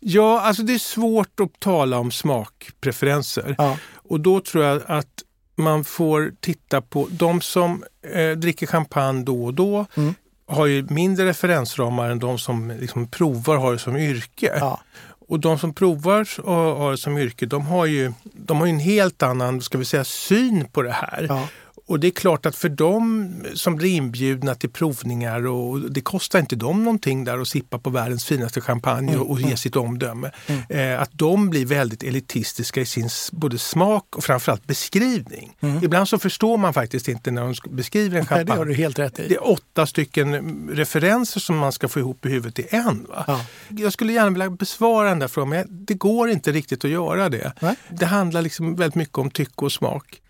Ja, 0.00 0.40
alltså 0.40 0.62
det 0.62 0.74
är 0.74 0.78
svårt 0.78 1.40
att 1.40 1.60
tala 1.60 1.98
om 1.98 2.10
smakpreferenser. 2.10 3.54
Ja. 3.58 3.76
Och 3.94 4.20
då 4.20 4.40
tror 4.40 4.64
jag 4.64 4.82
att 4.86 5.22
man 5.56 5.84
får 5.84 6.32
titta 6.40 6.80
på 6.80 7.08
de 7.10 7.40
som 7.40 7.84
eh, 8.14 8.30
dricker 8.30 8.66
champagne 8.66 9.22
då 9.24 9.44
och 9.44 9.54
då 9.54 9.86
Mm. 9.96 10.14
har 10.46 10.66
ju 10.66 10.86
mindre 10.90 11.26
referensramar 11.26 12.10
än 12.10 12.18
de 12.18 12.38
som 12.38 12.70
liksom 12.80 13.08
provar 13.08 13.56
har 13.56 13.72
det 13.72 13.78
som 13.78 13.96
yrke. 13.96 14.52
Ja. 14.60 14.80
Och 15.28 15.40
de 15.40 15.58
som 15.58 15.74
provar 15.74 16.28
och 16.40 16.54
har 16.54 16.90
det 16.90 16.98
som 16.98 17.18
yrke, 17.18 17.46
de 17.46 17.66
har 17.66 17.86
ju, 17.86 18.12
de 18.22 18.58
har 18.58 18.66
ju 18.66 18.72
en 18.72 18.78
helt 18.78 19.22
annan 19.22 19.60
ska 19.60 19.78
vi 19.78 19.84
säga, 19.84 20.04
syn 20.04 20.64
på 20.72 20.82
det 20.82 20.92
här. 20.92 21.26
Ja. 21.28 21.48
Och 21.90 22.00
det 22.00 22.06
är 22.06 22.10
klart 22.10 22.46
att 22.46 22.56
för 22.56 22.68
dem 22.68 23.34
som 23.54 23.76
blir 23.76 23.90
inbjudna 23.90 24.54
till 24.54 24.70
provningar 24.70 25.46
och 25.46 25.80
det 25.90 26.00
kostar 26.00 26.38
inte 26.38 26.56
dem 26.56 26.84
någonting 26.84 27.24
där 27.24 27.38
att 27.38 27.48
sippa 27.48 27.78
på 27.78 27.90
världens 27.90 28.24
finaste 28.24 28.60
champagne 28.60 29.16
och, 29.16 29.30
och 29.30 29.40
ge 29.40 29.56
sitt 29.56 29.76
omdöme. 29.76 30.30
Eh, 30.68 31.00
att 31.02 31.10
de 31.12 31.50
blir 31.50 31.66
väldigt 31.66 32.02
elitistiska 32.02 32.80
i 32.80 32.86
sin 32.86 33.08
både 33.32 33.58
smak 33.58 34.16
och 34.16 34.24
framförallt 34.24 34.66
beskrivning. 34.66 35.56
Ibland 35.82 36.08
så 36.08 36.18
förstår 36.18 36.56
man 36.56 36.74
faktiskt 36.74 37.08
inte 37.08 37.30
när 37.30 37.42
de 37.42 37.52
sk- 37.52 37.74
beskriver 37.74 38.18
en 38.18 38.26
Nej, 38.30 38.44
det 38.44 38.52
har 38.52 38.56
champagne. 38.56 38.70
du 38.76 38.82
helt 38.82 38.98
rätt 38.98 39.18
i. 39.18 39.28
Det 39.28 39.34
är 39.34 39.48
åtta 39.50 39.86
stycken 39.86 40.34
mm, 40.34 40.70
referenser 40.72 41.40
som 41.40 41.56
man 41.58 41.72
ska 41.72 41.88
få 41.88 41.98
ihop 41.98 42.26
i 42.26 42.28
huvudet 42.28 42.54
till 42.54 42.66
en. 42.70 43.06
Ja. 43.26 43.44
Jag 43.68 43.92
skulle 43.92 44.12
gärna 44.12 44.30
vilja 44.30 44.50
besvara 44.50 45.08
den 45.08 45.18
där 45.18 45.28
frågan, 45.28 45.48
men 45.48 45.66
det 45.70 45.94
går 45.94 46.30
inte 46.30 46.52
riktigt 46.52 46.84
att 46.84 46.90
göra 46.90 47.28
det. 47.28 47.52
Nej. 47.60 47.74
Det 47.90 48.06
handlar 48.06 48.42
liksom 48.42 48.76
väldigt 48.76 48.94
mycket 48.94 49.18
om 49.18 49.30
tycke 49.30 49.64
och 49.64 49.72
smak. 49.72 50.20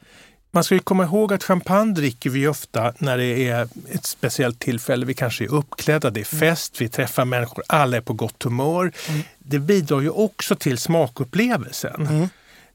Man 0.53 0.65
ska 0.65 0.75
ju 0.75 0.81
komma 0.81 1.05
ihåg 1.05 1.33
att 1.33 1.45
champagne 1.45 1.95
dricker 1.95 2.31
vi 2.31 2.49
ofta 2.49 2.93
när 2.99 3.19
det 3.19 3.49
är 3.49 3.69
ett 3.91 4.07
speciellt 4.07 4.59
tillfälle. 4.59 5.07
Vi 5.07 5.15
kanske 5.15 5.45
är 5.45 5.55
uppklädda, 5.55 6.11
det 6.11 6.21
är 6.21 6.25
fest, 6.25 6.81
vi 6.81 6.89
träffar 6.89 7.25
människor, 7.25 7.65
alla 7.67 7.97
är 7.97 8.01
på 8.01 8.13
gott 8.13 8.43
humör. 8.43 8.93
Det 9.39 9.59
bidrar 9.59 10.01
ju 10.01 10.11
också 10.11 10.57
till 10.57 10.79
smakupplevelsen. 10.79 12.29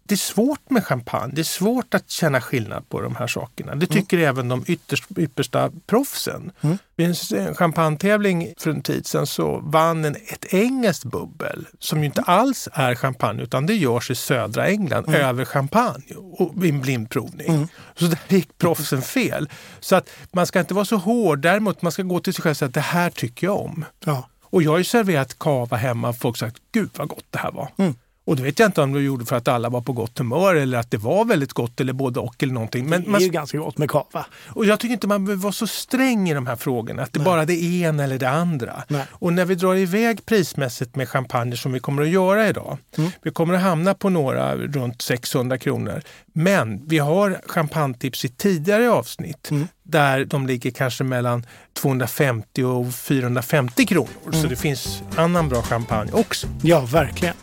Det 0.07 0.15
är 0.15 0.17
svårt 0.17 0.69
med 0.69 0.85
champagne. 0.85 1.31
Det 1.35 1.41
är 1.41 1.43
svårt 1.43 1.93
att 1.93 2.09
känna 2.09 2.41
skillnad 2.41 2.89
på 2.89 3.01
de 3.01 3.15
här 3.15 3.27
sakerna. 3.27 3.75
Det 3.75 3.87
tycker 3.87 4.17
även 4.17 4.47
de 4.47 4.63
ytterst, 4.67 5.05
yppersta 5.17 5.71
proffsen. 5.87 6.51
Vid 6.95 7.15
en 7.33 7.55
champagnetävling 7.55 8.53
för 8.57 8.69
en 8.69 8.81
tid 8.81 9.07
sedan 9.07 9.27
så 9.27 9.59
vann 9.59 10.05
en, 10.05 10.15
ett 10.15 10.53
engelskt 10.53 11.05
bubbel 11.05 11.67
som 11.79 11.99
ju 11.99 12.05
inte 12.05 12.21
alls 12.21 12.67
är 12.73 12.95
champagne 12.95 13.43
utan 13.43 13.65
det 13.65 13.73
görs 13.75 14.11
i 14.11 14.15
södra 14.15 14.67
England 14.67 15.15
över 15.15 15.45
champagne 15.45 16.15
och 16.15 16.65
en 16.65 16.81
blindprovning. 16.81 17.67
Så 17.95 18.05
där 18.05 18.19
gick 18.27 18.57
proffsen 18.57 19.01
fel. 19.01 19.49
Så 19.79 19.95
att 19.95 20.09
man 20.31 20.47
ska 20.47 20.59
inte 20.59 20.73
vara 20.73 20.85
så 20.85 20.97
hård. 20.97 21.39
Däremot 21.39 21.81
man 21.81 21.91
ska 21.91 22.03
gå 22.03 22.19
till 22.19 22.33
sig 22.33 22.41
själv 22.41 22.51
och 22.51 22.57
säga 22.57 22.67
att 22.67 22.73
det 22.73 22.79
här 22.79 23.09
tycker 23.09 23.47
jag 23.47 23.59
om. 23.59 23.85
Ja. 24.05 24.29
Och 24.43 24.63
jag 24.63 24.71
har 24.71 24.77
ju 24.77 24.83
serverat 24.83 25.39
kava 25.39 25.77
hemma 25.77 26.09
och 26.09 26.17
folk 26.17 26.37
sagt 26.37 26.57
gud 26.71 26.89
vad 26.95 27.07
gott 27.07 27.25
det 27.29 27.39
här 27.39 27.51
var. 27.51 27.69
Mm. 27.77 27.95
Och 28.25 28.35
det 28.35 28.43
vet 28.43 28.59
jag 28.59 28.67
inte 28.67 28.81
om 28.81 28.93
de 28.93 29.03
gjorde 29.03 29.25
för 29.25 29.35
att 29.35 29.47
alla 29.47 29.69
var 29.69 29.81
på 29.81 29.93
gott 29.93 30.17
humör 30.19 30.55
eller 30.55 30.77
att 30.77 30.91
det 30.91 30.97
var 30.97 31.25
väldigt 31.25 31.53
gott 31.53 31.79
eller 31.81 31.93
både 31.93 32.19
och 32.19 32.43
eller 32.43 32.53
någonting. 32.53 32.89
Men 32.89 33.03
Det 33.03 33.09
man, 33.09 33.21
är 33.21 33.25
ju 33.25 33.31
ganska 33.31 33.57
gott 33.57 33.77
med 33.77 33.89
kava. 33.91 34.25
och 34.47 34.65
jag 34.65 34.79
tycker 34.79 34.93
inte 34.93 35.07
man 35.07 35.25
behöver 35.25 35.43
vara 35.43 35.53
så 35.53 35.67
sträng 35.67 36.29
i 36.29 36.33
de 36.33 36.47
här 36.47 36.55
frågorna. 36.55 37.03
Att 37.03 37.13
det 37.13 37.19
bara 37.19 37.41
är 37.41 37.45
det 37.45 37.63
ena 37.63 38.03
eller 38.03 38.17
det 38.19 38.29
andra. 38.29 38.83
Nej. 38.87 39.05
Och 39.11 39.33
när 39.33 39.45
vi 39.45 39.55
drar 39.55 39.75
iväg 39.75 40.25
prismässigt 40.25 40.95
med 40.95 41.09
champagne 41.09 41.57
som 41.57 41.71
vi 41.71 41.79
kommer 41.79 42.01
att 42.03 42.09
göra 42.09 42.47
idag. 42.49 42.77
Mm. 42.97 43.11
Vi 43.21 43.31
kommer 43.31 43.53
att 43.53 43.61
hamna 43.61 43.93
på 43.93 44.09
några 44.09 44.55
runt 44.57 45.01
600 45.01 45.57
kronor. 45.57 46.01
Men 46.33 46.87
vi 46.87 46.97
har 46.99 47.41
champagnetips 47.47 48.25
i 48.25 48.29
tidigare 48.29 48.89
avsnitt 48.89 49.51
Mm. 49.51 49.67
där 49.83 50.25
de 50.25 50.47
ligger 50.47 50.71
kanske 50.71 51.03
mellan 51.03 51.45
250 51.73 52.63
och 52.63 52.93
450 52.93 53.85
kronor. 53.85 54.09
Mm. 54.27 54.41
Så 54.41 54.47
det 54.47 54.55
finns 54.55 55.01
annan 55.15 55.49
bra 55.49 55.61
champagne 55.61 56.11
också. 56.13 56.47
Ja, 56.61 56.79
verkligen. 56.85 57.35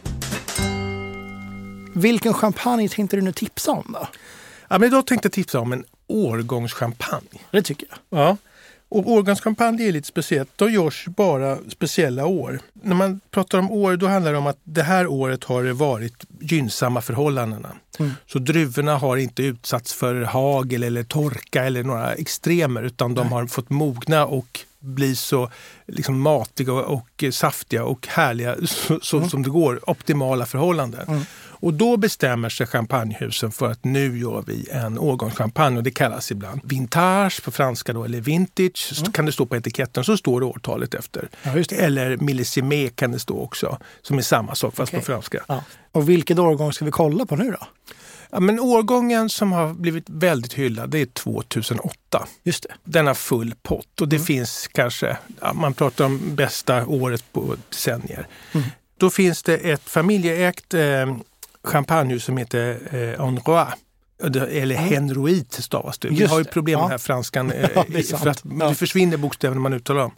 Vilken 1.94 2.34
champagne 2.34 2.88
tänkte 2.88 3.16
du 3.16 3.22
nu 3.22 3.32
tipsa 3.32 3.72
om 3.72 3.84
då? 3.88 4.08
Ja, 4.68 4.78
men 4.78 4.88
idag 4.88 5.06
tänkte 5.06 5.26
jag 5.26 5.32
tipsa 5.32 5.61
om 5.61 5.72
en 5.72 5.84
årgångschampagne. 6.06 7.40
Det 7.50 7.62
tycker 7.62 7.87
jag. 7.90 8.20
Ja. 8.20 8.37
Och 8.88 9.11
årgångschampagne 9.11 9.88
är 9.88 9.92
lite 9.92 10.08
speciellt. 10.08 10.50
De 10.56 10.72
görs 10.72 11.06
bara 11.06 11.58
speciella 11.68 12.26
år. 12.26 12.61
När 12.72 12.94
man 12.94 13.20
pratar 13.30 13.58
om 13.58 13.70
år 13.70 13.96
då 13.96 14.06
handlar 14.06 14.32
det 14.32 14.38
om 14.38 14.46
att 14.46 14.58
det 14.64 14.82
här 14.82 15.06
året 15.06 15.44
har 15.44 15.64
det 15.64 15.72
varit 15.72 16.25
gynnsamma 16.40 17.00
förhållandena. 17.00 17.68
Mm. 17.99 18.12
Så 18.26 18.38
druvorna 18.38 18.96
har 18.96 19.16
inte 19.16 19.42
utsatts 19.42 19.92
för 19.92 20.22
hagel 20.22 20.82
eller 20.82 21.02
torka 21.02 21.64
eller 21.64 21.82
några 21.82 22.12
extremer 22.12 22.82
utan 22.82 23.14
de 23.14 23.32
har 23.32 23.46
fått 23.46 23.70
mogna 23.70 24.26
och 24.26 24.61
bli 24.78 25.16
så 25.16 25.50
liksom 25.87 26.20
matiga 26.20 26.72
och 26.72 27.25
saftiga 27.32 27.84
och 27.84 28.06
härliga 28.06 28.56
så, 28.66 29.00
så 29.02 29.28
som 29.28 29.42
det 29.42 29.50
går. 29.50 29.90
Optimala 29.90 30.46
förhållanden. 30.46 31.26
Och 31.62 31.75
då 31.75 31.97
bestämmer 31.97 32.49
sig 32.49 32.66
champagnehusen 32.66 33.52
för 33.52 33.71
att 33.71 33.85
nu 33.85 34.19
gör 34.19 34.45
vi 34.47 34.69
en 34.71 34.99
årgångschampagne 34.99 35.76
och 35.76 35.83
det 35.83 35.90
kallas 35.90 36.31
ibland 36.31 36.61
vintage 36.64 37.42
på 37.45 37.50
franska 37.50 37.92
då, 37.92 38.04
eller 38.04 38.21
vintage. 38.21 38.76
Så 38.95 39.12
kan 39.12 39.26
det 39.26 39.33
stå 39.33 39.47
på 39.47 39.57
etiketten 39.57 40.04
så 40.04 40.16
står 40.16 40.40
det 40.40 40.47
årtalet 40.47 40.95
efter. 40.95 41.28
Ja. 41.42 41.52
Eller 41.76 42.16
millisime 42.16 42.88
kan 42.88 43.12
det 43.12 43.19
stå 43.19 43.40
också, 43.40 43.78
som 44.02 44.19
är 44.19 44.23
samma 44.23 44.54
sak 44.54 44.75
fast 44.75 44.90
Okej. 44.90 45.00
på 45.00 45.07
franska. 45.07 45.45
Ja. 45.49 45.64
Och 45.92 46.09
vilket 46.09 46.38
årgång 46.38 46.73
ska 46.73 46.85
vi 46.85 46.90
kolla 46.90 47.26
på 47.26 47.37
nu 47.37 47.50
då? 47.50 47.66
Ja, 48.31 48.40
men 48.40 48.61
årgången 48.61 49.28
som 49.28 49.52
har 49.52 49.75
blivit 49.75 50.04
väldigt 50.11 50.52
hyllad 50.52 50.90
det 50.90 50.99
är 50.99 51.07
2008. 51.07 52.26
Just 52.42 52.62
det. 52.62 52.75
Den 52.85 53.07
har 53.07 53.14
full 53.14 53.54
pott 53.62 54.00
och 54.00 54.09
det 54.09 54.16
Mm. 54.16 54.26
finns 54.26 54.69
kanske, 54.73 55.16
ja, 55.40 55.52
man 55.52 55.75
pratar 55.75 56.04
om 56.04 56.35
bästa 56.35 56.87
året 56.87 57.25
på 57.33 57.57
decennier. 57.69 58.26
Mm. 58.52 58.66
Då 58.97 59.11
finns 59.11 59.42
det 59.42 59.57
ett 59.57 59.83
familjeägt 59.88 60.75
eh, 60.75 61.16
Champagne 61.64 62.21
som 62.21 62.37
heter 62.37 62.78
eh, 62.90 63.21
Enroy 63.21 63.66
eller 64.23 64.75
henroit 64.76 65.52
stavas 65.52 65.99
det. 65.99 66.09
Vi 66.09 66.25
har 66.25 66.38
ju 66.38 66.45
problem 66.45 66.75
med 66.79 66.83
Ja. 66.83 66.83
den 66.83 66.91
här 66.91 66.99
franskan. 66.99 67.50
eh, 67.52 67.69
Ja, 67.75 67.85
för 68.19 68.26
att 68.29 68.43
Ja. 68.61 68.69
det 68.69 68.75
försvinner 68.75 69.17
bokstäver 69.17 69.55
när 69.55 69.62
man 69.62 69.73
uttalar 69.73 70.00
dem. 70.00 70.12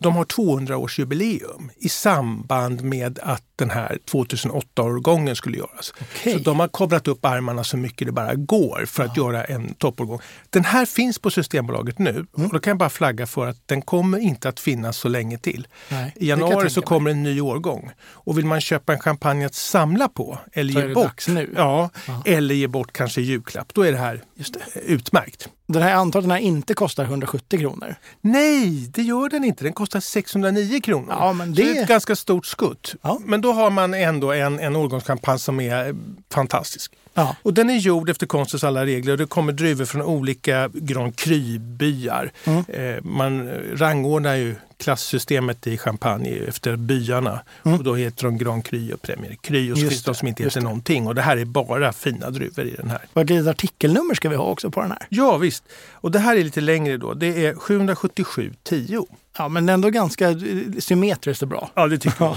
De 0.00 0.16
har 0.16 0.24
200-årsjubileum 0.24 1.70
i 1.76 1.88
samband 1.88 2.82
med 2.84 3.18
att 3.22 3.42
den 3.56 3.70
här 3.70 3.98
2008-årgången 4.10 5.34
skulle 5.36 5.58
göras. 5.58 5.94
Okej. 6.00 6.32
Så 6.32 6.38
de 6.38 6.60
har 6.60 6.68
kavlat 6.68 7.08
upp 7.08 7.24
armarna 7.24 7.64
så 7.64 7.76
mycket 7.76 8.06
det 8.06 8.12
bara 8.12 8.34
går 8.34 8.84
för 8.86 9.04
att 9.04 9.16
göra 9.16 9.44
en 9.44 9.74
toppårgång. 9.74 10.20
Den 10.50 10.64
här 10.64 10.86
finns 10.86 11.18
på 11.18 11.30
Systembolaget 11.30 11.98
nu 11.98 12.10
Mm. 12.10 12.26
och 12.46 12.52
då 12.52 12.58
kan 12.58 12.70
jag 12.70 12.78
bara 12.78 12.88
flagga 12.90 13.26
för 13.26 13.46
att 13.46 13.56
den 13.66 13.82
kommer 13.82 14.18
inte 14.18 14.48
att 14.48 14.60
finnas 14.60 14.96
så 14.96 15.08
länge 15.08 15.38
till. 15.38 15.66
Nej, 15.88 16.12
I 16.16 16.28
januari 16.28 16.70
så 16.70 16.82
kommer 16.82 17.10
en 17.10 17.22
ny 17.22 17.40
årgång. 17.40 17.90
Och 18.10 18.38
vill 18.38 18.46
man 18.46 18.60
köpa 18.60 18.92
en 18.92 18.98
champagne 19.00 19.46
att 19.46 19.54
samla 19.54 20.08
på 20.08 20.38
eller 20.52 20.72
Så 20.72 20.80
ge 20.88 20.94
bort. 20.94 21.24
Ja, 21.56 21.90
Ja. 22.06 22.22
eller 22.26 22.54
ge 22.54 22.66
bort 22.66 22.92
kanske 22.98 23.20
i 23.20 23.24
julklapp, 23.24 23.74
då 23.74 23.82
är 23.82 23.92
det 23.92 23.98
här 23.98 24.22
Just 24.34 24.54
det. 24.54 24.80
utmärkt. 24.80 25.48
Den 25.70 25.82
här 25.82 25.94
antar 25.94 26.18
att 26.18 26.24
den 26.24 26.30
här 26.30 26.38
inte 26.38 26.74
kostar 26.74 27.04
170 27.04 27.58
kronor. 27.60 27.94
Nej, 28.20 28.90
det 28.94 29.02
gör 29.02 29.28
den 29.28 29.44
inte. 29.44 29.64
Den 29.64 29.72
kostar 29.72 30.00
609 30.00 30.80
kronor. 30.80 31.06
Ja, 31.18 31.32
men 31.32 31.54
Så 31.54 31.60
det 31.60 31.72
det- 31.72 31.78
är 31.78 31.82
ett 31.82 31.88
ganska 31.88 32.16
stort 32.16 32.46
skutt. 32.46 32.94
Ja. 33.02 33.18
Men 33.24 33.40
då 33.40 33.52
har 33.52 33.70
man 33.70 33.94
ändå 33.94 34.32
en, 34.32 34.58
en 34.58 34.76
årgångschampagne 34.76 35.38
som 35.38 35.60
är 35.60 35.88
eh, 35.88 35.94
fantastisk. 36.32 36.92
Ja. 37.14 37.36
Och 37.42 37.54
den 37.54 37.70
är 37.70 37.76
gjord 37.76 38.10
efter 38.10 38.26
konstens 38.26 38.64
alla 38.64 38.86
regler 38.86 39.12
och 39.12 39.18
det 39.18 39.26
kommer 39.26 39.52
druvor 39.52 39.84
från 39.84 40.02
olika 40.02 40.70
Grand 40.74 41.16
Cru-byar. 41.16 42.30
Mm. 42.44 42.64
Eh, 42.68 43.02
man 43.04 43.50
rangordnar 43.76 44.34
ju 44.34 44.54
klassystemet 44.76 45.66
i 45.66 45.78
champagne 45.78 46.30
efter 46.48 46.76
byarna. 46.76 47.40
Och 47.62 47.84
då 47.84 47.94
heter 47.94 48.24
de 48.24 48.38
Grand 48.38 48.64
Cru 48.64 48.92
och 48.92 49.02
Premier 49.02 49.34
Cru 49.40 49.72
och 49.72 49.78
så 49.78 49.80
Mm. 49.80 49.90
Finns 49.90 50.02
de 50.02 50.10
det, 50.10 50.14
som 50.18 50.28
inte 50.28 50.42
heter 50.42 50.60
det. 50.60 50.64
någonting. 50.64 51.06
Och 51.06 51.14
det 51.14 51.22
här 51.22 51.36
är 51.36 51.44
bara 51.44 51.92
fina 51.92 52.30
druvor 52.30 52.64
i 52.66 52.70
den 52.78 52.90
här. 52.90 53.24
Litet 53.24 53.46
artikelnummer 53.46 54.14
ska 54.14 54.28
vi 54.28 54.36
ha 54.36 54.44
också 54.44 54.70
på 54.70 54.80
den 54.80 54.90
här. 54.90 55.06
Ja 55.08 55.36
visst. 55.36 55.57
Och 55.92 56.10
det 56.10 56.18
här 56.18 56.36
är 56.36 56.44
lite 56.44 56.60
längre 56.60 56.96
då. 56.96 57.14
Det 57.14 57.46
är 57.46 57.54
77710. 57.54 59.06
Ja, 59.38 59.48
men 59.48 59.68
ändå 59.68 59.90
ganska 59.90 60.30
eh, 60.30 60.36
symmetriskt 60.78 61.42
och 61.42 61.48
bra. 61.48 61.70
Ja, 61.74 61.86
det 61.86 61.98
tycker 61.98 62.24
jag. 62.24 62.36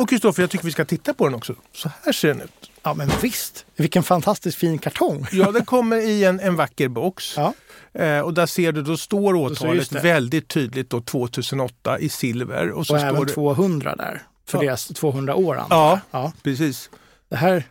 Och 0.00 0.08
Kristoffer, 0.08 0.42
jag 0.42 0.50
tycker 0.50 0.64
vi 0.64 0.72
ska 0.72 0.84
titta 0.84 1.14
på 1.14 1.24
den 1.24 1.34
också. 1.34 1.54
Så 1.72 1.90
här 2.02 2.12
ser 2.12 2.28
den 2.28 2.40
ut. 2.40 2.70
Ja, 2.82 2.94
men 2.94 3.10
visst. 3.22 3.66
Vilken 3.76 4.02
fantastiskt 4.02 4.58
fin 4.58 4.78
kartong. 4.78 5.26
Ja, 5.32 5.52
den 5.52 5.64
kommer 5.64 5.96
i 5.96 6.24
en, 6.24 6.40
en 6.40 6.56
vacker 6.56 6.88
box. 6.88 7.34
Ja. 7.36 7.54
Eh, 7.92 8.20
och 8.20 8.34
där 8.34 8.46
ser 8.46 8.72
du, 8.72 8.82
då 8.82 8.96
står 8.96 9.92
det. 9.94 10.00
väldigt 10.02 10.48
tydligt 10.48 10.90
då 10.90 11.00
2008 11.00 11.98
i 11.98 12.08
silver. 12.08 12.70
Och 12.70 12.86
så 12.86 12.94
Och 12.94 13.00
står 13.00 13.08
även 13.08 13.26
det, 13.26 13.32
200 13.32 13.96
där. 13.96 14.22
För 14.46 14.58
Ja. 14.58 14.64
deras 14.64 14.86
200 14.86 15.34
år 15.34 15.62
Ja. 15.70 16.00
ja. 16.10 16.32
Precis. 16.42 16.90
Det 17.28 17.36
här, 17.36 17.64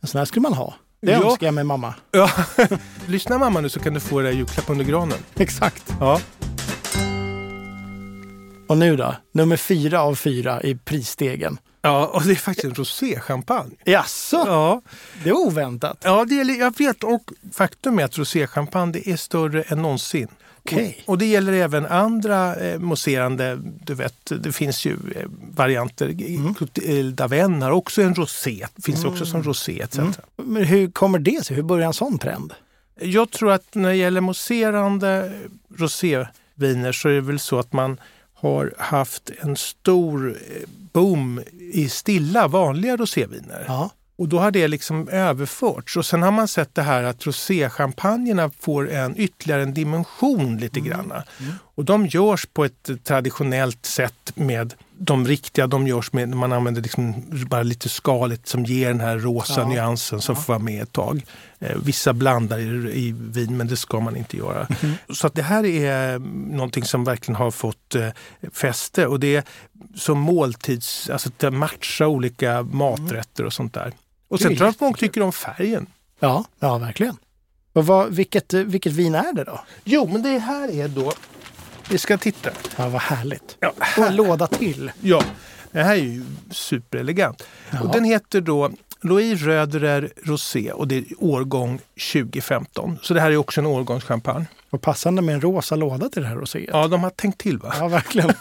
en 0.00 0.08
sån 0.08 0.18
här 0.18 0.24
skulle 0.24 0.42
man 0.42 0.54
ha. 0.54 0.74
Det 1.02 1.12
Ja. 1.12 1.22
önskar 1.30 1.46
jag 1.46 1.54
mig 1.54 1.64
mamma. 1.64 1.94
Ja. 2.10 2.30
Lyssna 3.06 3.38
mamma 3.38 3.60
nu 3.60 3.68
så 3.68 3.80
kan 3.80 3.94
du 3.94 4.00
få 4.00 4.20
det 4.20 4.26
här 4.28 4.34
julklapp 4.34 4.70
under 4.70 4.84
granen. 4.84 5.18
Exakt. 5.36 5.84
Ja. 6.00 6.20
Och 8.68 8.78
nu 8.78 8.96
då? 8.96 9.14
Nummer 9.32 9.56
fyra 9.56 10.02
av 10.02 10.14
fyra 10.14 10.62
i 10.62 10.74
prisstegen. 10.74 11.58
ja, 11.82 12.06
och 12.06 12.22
det 12.22 12.30
är 12.32 12.36
faktiskt 12.36 12.64
en 12.64 12.74
roséchampagne. 12.74 13.76
Jaså? 13.84 14.36
Ja. 14.46 14.82
Det 15.24 15.28
är 15.30 15.36
oväntat. 15.36 15.98
ja, 16.04 16.24
det 16.24 16.40
är, 16.40 16.58
jag 16.60 16.78
vet. 16.78 17.04
Och 17.04 17.22
faktum 17.52 17.98
är 17.98 18.04
att 18.04 18.18
roséchampagne 18.18 18.92
det 18.92 19.08
är 19.08 19.16
större 19.16 19.62
än 19.62 19.82
någonsin. 19.82 20.28
Okej. 20.72 21.02
Och, 21.06 21.12
och 21.12 21.18
det 21.18 21.26
gäller 21.26 21.52
även 21.52 21.86
andra 21.86 22.56
eh, 22.56 22.78
mousserande, 22.78 23.58
du 23.84 23.94
vet, 23.94 24.32
det 24.40 24.52
finns 24.52 24.86
ju 24.86 24.92
eh, 24.92 25.26
varianter. 25.54 26.08
Mm. 26.08 26.54
Mm. 26.84 27.14
Daven 27.14 27.62
har 27.62 27.70
också 27.70 28.02
en 28.02 28.14
rosé, 28.14 28.66
finns 28.82 29.04
också 29.04 29.26
som 29.26 29.42
rosé 29.42 29.80
etc. 29.80 29.98
Men 30.36 30.64
hur 30.64 30.90
kommer 30.90 31.18
det 31.18 31.46
sig? 31.46 31.56
Hur 31.56 31.62
börjar 31.62 31.86
en 31.86 31.92
sån 31.92 32.18
trend? 32.18 32.54
Jag 33.00 33.30
tror 33.30 33.52
att 33.52 33.74
när 33.74 33.88
det 33.88 33.96
gäller 33.96 34.20
mousserande 34.20 35.32
roséviner 35.76 36.92
så 36.92 37.08
är 37.08 37.12
det 37.12 37.20
väl 37.20 37.38
så 37.38 37.58
att 37.58 37.72
man 37.72 38.00
har 38.34 38.74
haft 38.78 39.30
en 39.40 39.56
stor 39.56 40.28
eh, 40.30 40.68
boom 40.92 41.42
i 41.72 41.88
stilla 41.88 42.48
vanliga 42.48 42.96
roséviner. 42.96 43.64
Ja. 43.66 43.90
Och 44.20 44.28
då 44.28 44.38
har 44.38 44.50
det 44.50 44.68
liksom 44.68 45.08
överförts. 45.08 45.96
Och 45.96 46.06
sen 46.06 46.22
har 46.22 46.30
man 46.30 46.48
sett 46.48 46.74
det 46.74 46.82
här 46.82 47.02
att 47.02 47.26
roséchampagnerna 47.26 48.50
får 48.60 48.90
en 48.90 49.14
ytterligare 49.16 49.62
en 49.62 49.74
dimension 49.74 50.56
lite 50.56 50.80
grann. 50.80 51.12
Och 51.74 51.84
de 51.84 52.06
görs 52.06 52.46
på 52.46 52.64
ett 52.64 52.90
traditionellt 53.04 53.86
sätt 53.86 54.32
med 54.34 54.74
de 54.98 55.26
riktiga, 55.26 55.66
de 55.66 55.86
görs 55.86 56.12
med, 56.12 56.28
man 56.28 56.52
använder 56.52 56.82
liksom 56.82 57.14
bara 57.48 57.62
lite 57.62 57.88
skalet 57.88 58.48
som 58.48 58.64
ger 58.64 58.88
den 58.88 59.00
här 59.00 59.18
rosa 59.18 59.60
Ja. 59.60 59.68
nyansen 59.68 60.20
som 60.20 60.36
får 60.36 60.52
vara 60.52 60.58
med 60.58 60.82
ett 60.82 60.92
tag. 60.92 61.22
Eh, 61.58 61.76
vissa 61.84 62.12
blandar 62.12 62.58
i, 62.58 62.98
i 63.06 63.14
vin 63.18 63.56
men 63.56 63.68
det 63.68 63.76
ska 63.76 64.00
man 64.00 64.16
inte 64.16 64.36
göra. 64.36 64.66
Så 65.14 65.26
att 65.26 65.34
det 65.34 65.42
här 65.42 65.64
är 65.66 66.18
någonting 66.54 66.84
som 66.84 67.04
verkligen 67.04 67.36
har 67.36 67.50
fått 67.50 67.94
eh, 67.94 68.08
fäste 68.52 69.06
och 69.06 69.20
det 69.20 69.36
är 69.36 69.44
som 69.96 70.18
måltids, 70.20 71.10
alltså 71.10 71.30
att 71.40 71.52
matcha 71.54 72.06
olika 72.06 72.62
maträtter 72.62 73.44
och 73.44 73.52
sånt 73.52 73.74
där. 73.74 73.92
Och 74.30 74.40
sen 74.40 74.56
tror 74.56 74.66
jag 74.66 74.70
att 74.72 74.80
många 74.80 74.96
tycker 74.96 75.22
om 75.22 75.32
färgen. 75.32 75.86
Ja, 76.20 76.44
ja 76.58 76.78
verkligen. 76.78 77.16
Och 77.72 77.86
vad, 77.86 78.12
vilket, 78.14 78.52
vilket 78.54 78.92
vin 78.92 79.14
är 79.14 79.32
det 79.32 79.44
då? 79.44 79.60
Jo, 79.84 80.08
men 80.12 80.22
det 80.22 80.38
här 80.38 80.70
är 80.70 80.88
då... 80.88 81.12
Vi 81.90 81.98
ska 81.98 82.18
titta. 82.18 82.50
Ja, 82.76 82.88
vad 82.88 83.00
härligt. 83.00 83.56
Ja, 83.60 83.72
Och 83.98 84.06
en 84.06 84.16
låda 84.16 84.46
till. 84.46 84.92
ja 85.00 85.22
det 85.72 85.82
här 85.82 85.92
är 85.92 85.96
ju 86.02 86.24
superelegant. 86.50 87.42
Ja. 87.70 87.80
Och 87.80 87.92
den 87.92 88.04
heter 88.04 88.40
då 88.40 88.70
Louis 89.02 89.42
Röderer 89.42 90.12
Rosé 90.22 90.72
och 90.72 90.88
det 90.88 90.96
är 90.96 91.04
årgång 91.18 91.80
2015. 92.12 92.98
Så 93.02 93.14
det 93.14 93.20
här 93.20 93.30
är 93.30 93.36
också 93.36 93.60
en 93.60 93.66
årgångschampagne. 93.66 94.46
Och 94.70 94.80
passande 94.80 95.22
med 95.22 95.34
en 95.34 95.40
rosa 95.40 95.76
låda 95.76 96.08
till 96.08 96.22
det 96.22 96.28
här 96.28 96.36
roséet. 96.36 96.70
Ja, 96.72 96.88
de 96.88 97.02
har 97.02 97.10
tänkt 97.10 97.40
till 97.40 97.58
va? 97.58 97.74
Ja, 97.78 97.88
verkligen. 97.88 98.32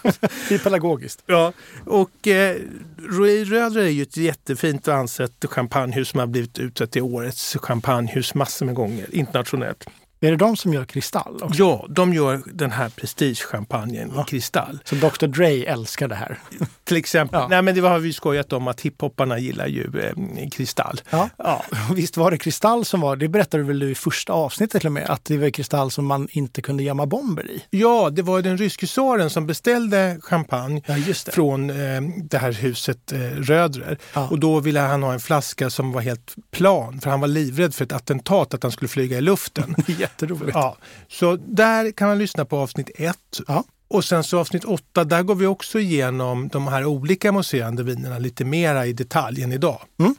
det 0.49 0.55
är 0.55 0.59
pedagogiskt. 0.59 1.23
Ja, 1.25 1.53
och 1.85 2.27
eh, 2.27 2.57
Louis 2.97 3.49
Röderer 3.49 3.85
är 3.85 3.89
ju 3.89 4.01
ett 4.01 4.17
jättefint 4.17 4.87
och 4.87 4.93
ansett 4.93 5.45
champagnehus 5.45 6.09
som 6.09 6.19
har 6.19 6.27
blivit 6.27 6.59
utsett 6.59 6.91
till 6.91 7.01
årets 7.01 7.57
champagnehus 7.61 8.35
massor 8.35 8.65
med 8.65 8.75
gånger 8.75 9.15
internationellt. 9.15 9.87
Är 10.21 10.31
det 10.31 10.37
de 10.37 10.57
som 10.57 10.73
gör 10.73 10.85
kristall 10.85 11.35
också? 11.41 11.59
Ja, 11.63 11.85
de 11.89 12.13
gör 12.13 12.41
den 12.53 12.71
här 12.71 12.89
prestigechampagnen 12.89 14.11
Ja. 14.15 14.23
kristall. 14.23 14.79
Så 14.85 14.95
Dr 14.95 15.27
Dre 15.27 15.63
älskar 15.63 16.07
det 16.07 16.15
här. 16.15 16.39
Till 16.83 16.97
exempel. 16.97 17.39
Ja. 17.41 17.47
Nej, 17.47 17.61
men 17.61 17.75
det 17.75 17.81
har 17.81 17.99
vi 17.99 18.13
skojat 18.13 18.53
om 18.53 18.67
att 18.67 18.81
hiphopparna 18.81 19.39
gillar 19.39 19.67
ju 19.67 19.83
eh, 20.03 20.49
kristall. 20.49 21.01
Ja. 21.09 21.29
ja. 21.37 21.63
Visst 21.95 22.17
var 22.17 22.31
det 22.31 22.37
kristall 22.37 22.85
som 22.85 23.01
var, 23.01 23.15
det 23.15 23.27
berättade 23.27 23.63
väl 23.63 23.79
du 23.79 23.91
i 23.91 23.95
första 23.95 24.33
avsnittet 24.33 24.81
till 24.81 24.87
och 24.87 24.93
med, 24.93 25.09
att 25.09 25.25
det 25.25 25.37
var 25.37 25.49
kristall 25.49 25.91
som 25.91 26.05
man 26.05 26.27
inte 26.31 26.61
kunde 26.61 26.83
gömma 26.83 27.05
bomber 27.05 27.51
i? 27.51 27.63
Ja, 27.69 28.09
det 28.09 28.21
var 28.21 28.41
den 28.41 28.57
ryske 28.57 28.85
tsaren 28.87 29.29
som 29.29 29.47
beställde 29.47 30.17
champagne 30.21 30.81
Ja, 30.85 30.95
från 31.31 31.69
eh, 31.69 32.01
det 32.23 32.37
här 32.37 32.51
huset 32.51 33.11
eh, 33.11 33.19
Rödrer. 33.19 33.97
Och 34.29 34.39
då 34.39 34.59
ville 34.59 34.79
han 34.79 35.03
ha 35.03 35.13
en 35.13 35.19
flaska 35.19 35.69
som 35.69 35.91
var 35.91 36.01
helt 36.01 36.35
plan 36.51 37.01
för 37.01 37.09
han 37.09 37.19
var 37.21 37.27
livrädd 37.27 37.75
för 37.75 37.85
ett 37.85 37.91
attentat, 37.93 38.53
att 38.53 38.63
han 38.63 38.71
skulle 38.71 38.89
flyga 38.89 39.17
i 39.17 39.21
luften. 39.21 39.75
Jätteroligt. 40.11 40.51
ja. 40.53 40.77
Så 41.07 41.35
där 41.35 41.91
kan 41.91 42.07
man 42.07 42.17
lyssna 42.17 42.45
på 42.45 42.57
avsnitt 42.57 42.89
ett. 42.95 43.39
Ja. 43.47 43.63
Och 43.87 44.05
sen 44.05 44.23
så 44.23 44.39
avsnitt 44.39 44.65
åtta, 44.65 45.03
där 45.03 45.23
går 45.23 45.35
vi 45.35 45.45
också 45.45 45.79
igenom 45.79 46.47
de 46.47 46.67
här 46.67 46.85
olika 46.85 47.31
mousserande 47.31 47.83
vinerna 47.83 48.17
lite 48.19 48.45
mera 48.45 48.85
i 48.85 48.93
detalj 48.93 49.43
än 49.43 49.51
idag. 49.51 49.81
Mm. 49.99 50.15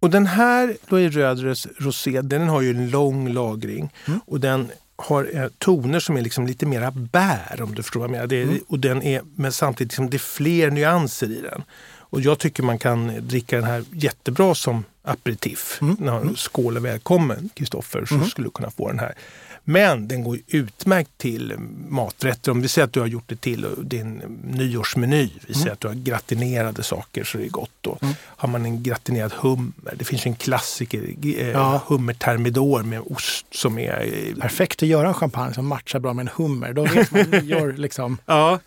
Och 0.00 0.10
den 0.10 0.26
här 0.26 0.68
är 0.90 1.10
Rödres 1.10 1.66
rosé, 1.78 2.20
den 2.22 2.48
har 2.48 2.60
ju 2.60 2.70
en 2.70 2.90
lång 2.90 3.28
lagring 3.28 3.92
Mm. 4.06 4.20
och 4.26 4.40
den 4.40 4.70
har 4.96 5.30
eh, 5.34 5.46
toner 5.58 6.00
som 6.00 6.16
är 6.16 6.22
liksom 6.22 6.46
lite 6.46 6.66
mera 6.66 6.90
bär 6.90 7.58
om 7.62 7.74
du 7.74 7.82
förstår 7.82 8.00
vad 8.00 8.06
jag 8.08 8.10
menar. 8.12 8.26
Det 8.26 8.36
är, 8.36 8.42
Mm. 8.42 8.58
och 8.68 8.78
den 8.78 9.02
är, 9.02 9.22
men 9.36 9.52
samtidigt 9.52 9.92
liksom, 9.92 10.10
det 10.10 10.16
är 10.16 10.18
fler 10.18 10.70
nyanser 10.70 11.30
i 11.30 11.40
den. 11.40 11.62
Och 12.10 12.20
jag 12.20 12.38
tycker 12.38 12.62
man 12.62 12.78
kan 12.78 13.12
dricka 13.28 13.56
den 13.56 13.64
här 13.64 13.84
jättebra 13.92 14.54
som 14.54 14.84
aperitif. 15.08 15.78
Mm. 15.82 15.96
När 16.00 16.34
skål 16.36 16.76
och 16.76 16.84
välkommen 16.84 17.50
Kristoffer 17.54 18.04
så 18.06 18.20
skulle 18.20 18.46
du 18.46 18.50
kunna 18.50 18.70
få 18.70 18.88
den 18.88 18.98
här. 18.98 19.14
Men 19.64 20.08
den 20.08 20.24
går 20.24 20.38
utmärkt 20.46 21.10
till 21.18 21.54
maträtter. 21.88 22.52
Om 22.52 22.62
vi 22.62 22.68
säger 22.68 22.86
att 22.86 22.92
du 22.92 23.00
har 23.00 23.06
gjort 23.06 23.24
det 23.28 23.40
till 23.40 23.66
din 23.82 24.22
nyårsmeny. 24.44 25.30
Vi 25.46 25.54
säger 25.54 25.72
att 25.72 25.80
du 25.80 25.88
har 25.88 25.94
gratinerade 25.94 26.82
saker 26.82 27.24
så 27.24 27.38
det 27.38 27.44
är 27.44 27.48
gott. 27.48 27.70
Då. 27.80 27.98
Har 28.20 28.48
man 28.48 28.64
en 28.64 28.82
gratinerad 28.82 29.32
hummer. 29.36 29.94
Det 29.96 30.04
finns 30.04 30.26
en 30.26 30.34
klassiker, 30.34 31.14
eh, 31.38 31.48
Ja. 31.48 31.80
hummer 31.86 32.14
thermidor 32.14 32.82
med 32.82 33.00
ost 33.06 33.46
som 33.54 33.78
är... 33.78 34.00
Eh, 34.28 34.34
Perfekt 34.40 34.82
att 34.82 34.88
göra 34.88 35.08
en 35.08 35.14
champagne 35.14 35.54
som 35.54 35.66
matchar 35.66 35.98
bra 35.98 36.12
med 36.12 36.22
en 36.22 36.30
hummer. 36.36 36.72
Då 36.72 36.82
vet 36.84 37.10
man 37.10 37.22
nyår 37.30 37.72
liksom. 37.72 38.18
ja. 38.26 38.60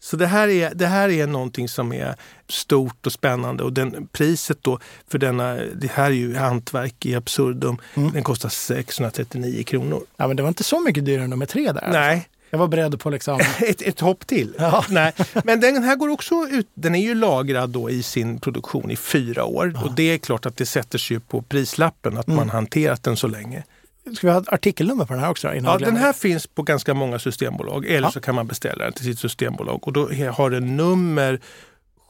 Så 0.00 0.16
det 0.16 0.26
här, 0.26 0.48
är, 0.48 0.74
det 0.74 0.86
här 0.86 1.08
är 1.08 1.26
någonting 1.26 1.68
som 1.68 1.92
är 1.92 2.14
stort 2.48 3.06
och 3.06 3.12
spännande 3.12 3.62
och 3.64 3.72
den, 3.72 4.08
priset 4.12 4.58
då 4.62 4.78
för 5.08 5.18
denna, 5.18 5.54
det 5.54 5.90
här 5.92 6.04
är 6.06 6.10
ju 6.10 6.34
hantverk 6.36 7.06
i 7.06 7.14
absurdum, 7.14 7.76
Mm. 7.94 8.12
den 8.12 8.22
kostar 8.22 8.48
639 8.48 9.62
kronor. 9.64 10.02
Ja, 10.16 10.26
men 10.26 10.36
det 10.36 10.42
var 10.42 10.48
inte 10.48 10.64
så 10.64 10.80
mycket 10.80 11.04
dyrare 11.04 11.24
än 11.24 11.30
nummer 11.30 11.46
tre 11.46 11.72
där. 11.72 11.88
Nej, 11.92 12.28
Jag 12.50 12.58
var 12.58 12.68
beredd 12.68 13.00
på 13.00 13.10
liksom... 13.10 13.40
ett, 13.60 13.82
ett 13.82 14.00
hopp 14.00 14.26
till. 14.26 14.54
Ja. 14.58 14.84
Nej. 14.90 15.12
Men 15.44 15.60
den 15.60 15.82
här 15.82 15.96
går 15.96 16.08
också 16.08 16.34
ut, 16.50 16.68
den 16.74 16.94
är 16.94 17.02
ju 17.02 17.14
lagrad 17.14 17.70
då 17.70 17.90
i 17.90 18.02
sin 18.02 18.38
produktion 18.40 18.90
i 18.90 18.96
fyra 18.96 19.44
år. 19.44 19.72
Ja. 19.74 19.82
Och 19.84 19.94
det 19.94 20.02
är 20.02 20.18
klart 20.18 20.46
att 20.46 20.56
det 20.56 20.66
sätter 20.66 20.98
sig 20.98 21.20
på 21.20 21.42
prislappen 21.42 22.18
att 22.18 22.26
Mm. 22.26 22.36
man 22.36 22.50
hanterat 22.50 23.02
den 23.02 23.16
så 23.16 23.26
länge. 23.28 23.64
Ska 24.14 24.26
vi 24.26 24.32
ha 24.32 24.40
ett 24.40 24.48
artikelnummer 24.52 25.04
på 25.04 25.12
den 25.12 25.22
här 25.22 25.30
också? 25.30 25.54
Ja, 25.54 25.76
vi 25.76 25.84
den 25.84 25.96
här 25.96 26.12
finns 26.12 26.46
på 26.46 26.62
ganska 26.62 26.94
många 26.94 27.18
systembolag 27.18 27.86
eller 27.86 28.06
Ja. 28.08 28.10
så 28.10 28.20
kan 28.20 28.34
man 28.34 28.46
beställa 28.46 28.84
den 28.84 28.92
till 28.92 29.04
sitt 29.04 29.18
systembolag 29.18 29.86
och 29.86 29.92
då 29.92 30.08
har 30.36 30.50
den 30.50 30.76
nummer 30.76 31.40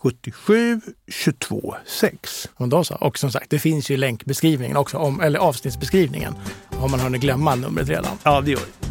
77 0.03 0.81
22 1.13 1.75
6. 1.87 2.49
Men 2.59 2.69
då 2.69 2.85
så. 2.85 2.95
Och 2.95 3.19
som 3.19 3.31
sagt, 3.33 3.51
det 3.51 3.59
finns 3.59 3.91
ju 3.91 3.97
länkbeskrivningen 3.97 4.77
också, 4.77 4.97
om, 4.99 5.21
eller 5.21 5.39
avsnittsbeskrivningen. 5.39 6.35
Om 6.71 6.91
man 6.91 7.01
hunnit 7.01 7.21
glömma 7.21 7.55
numret 7.55 7.89
redan. 7.89 8.19
Ja, 8.23 8.41
det 8.41 8.51
gör 8.51 8.61
det. 8.61 8.89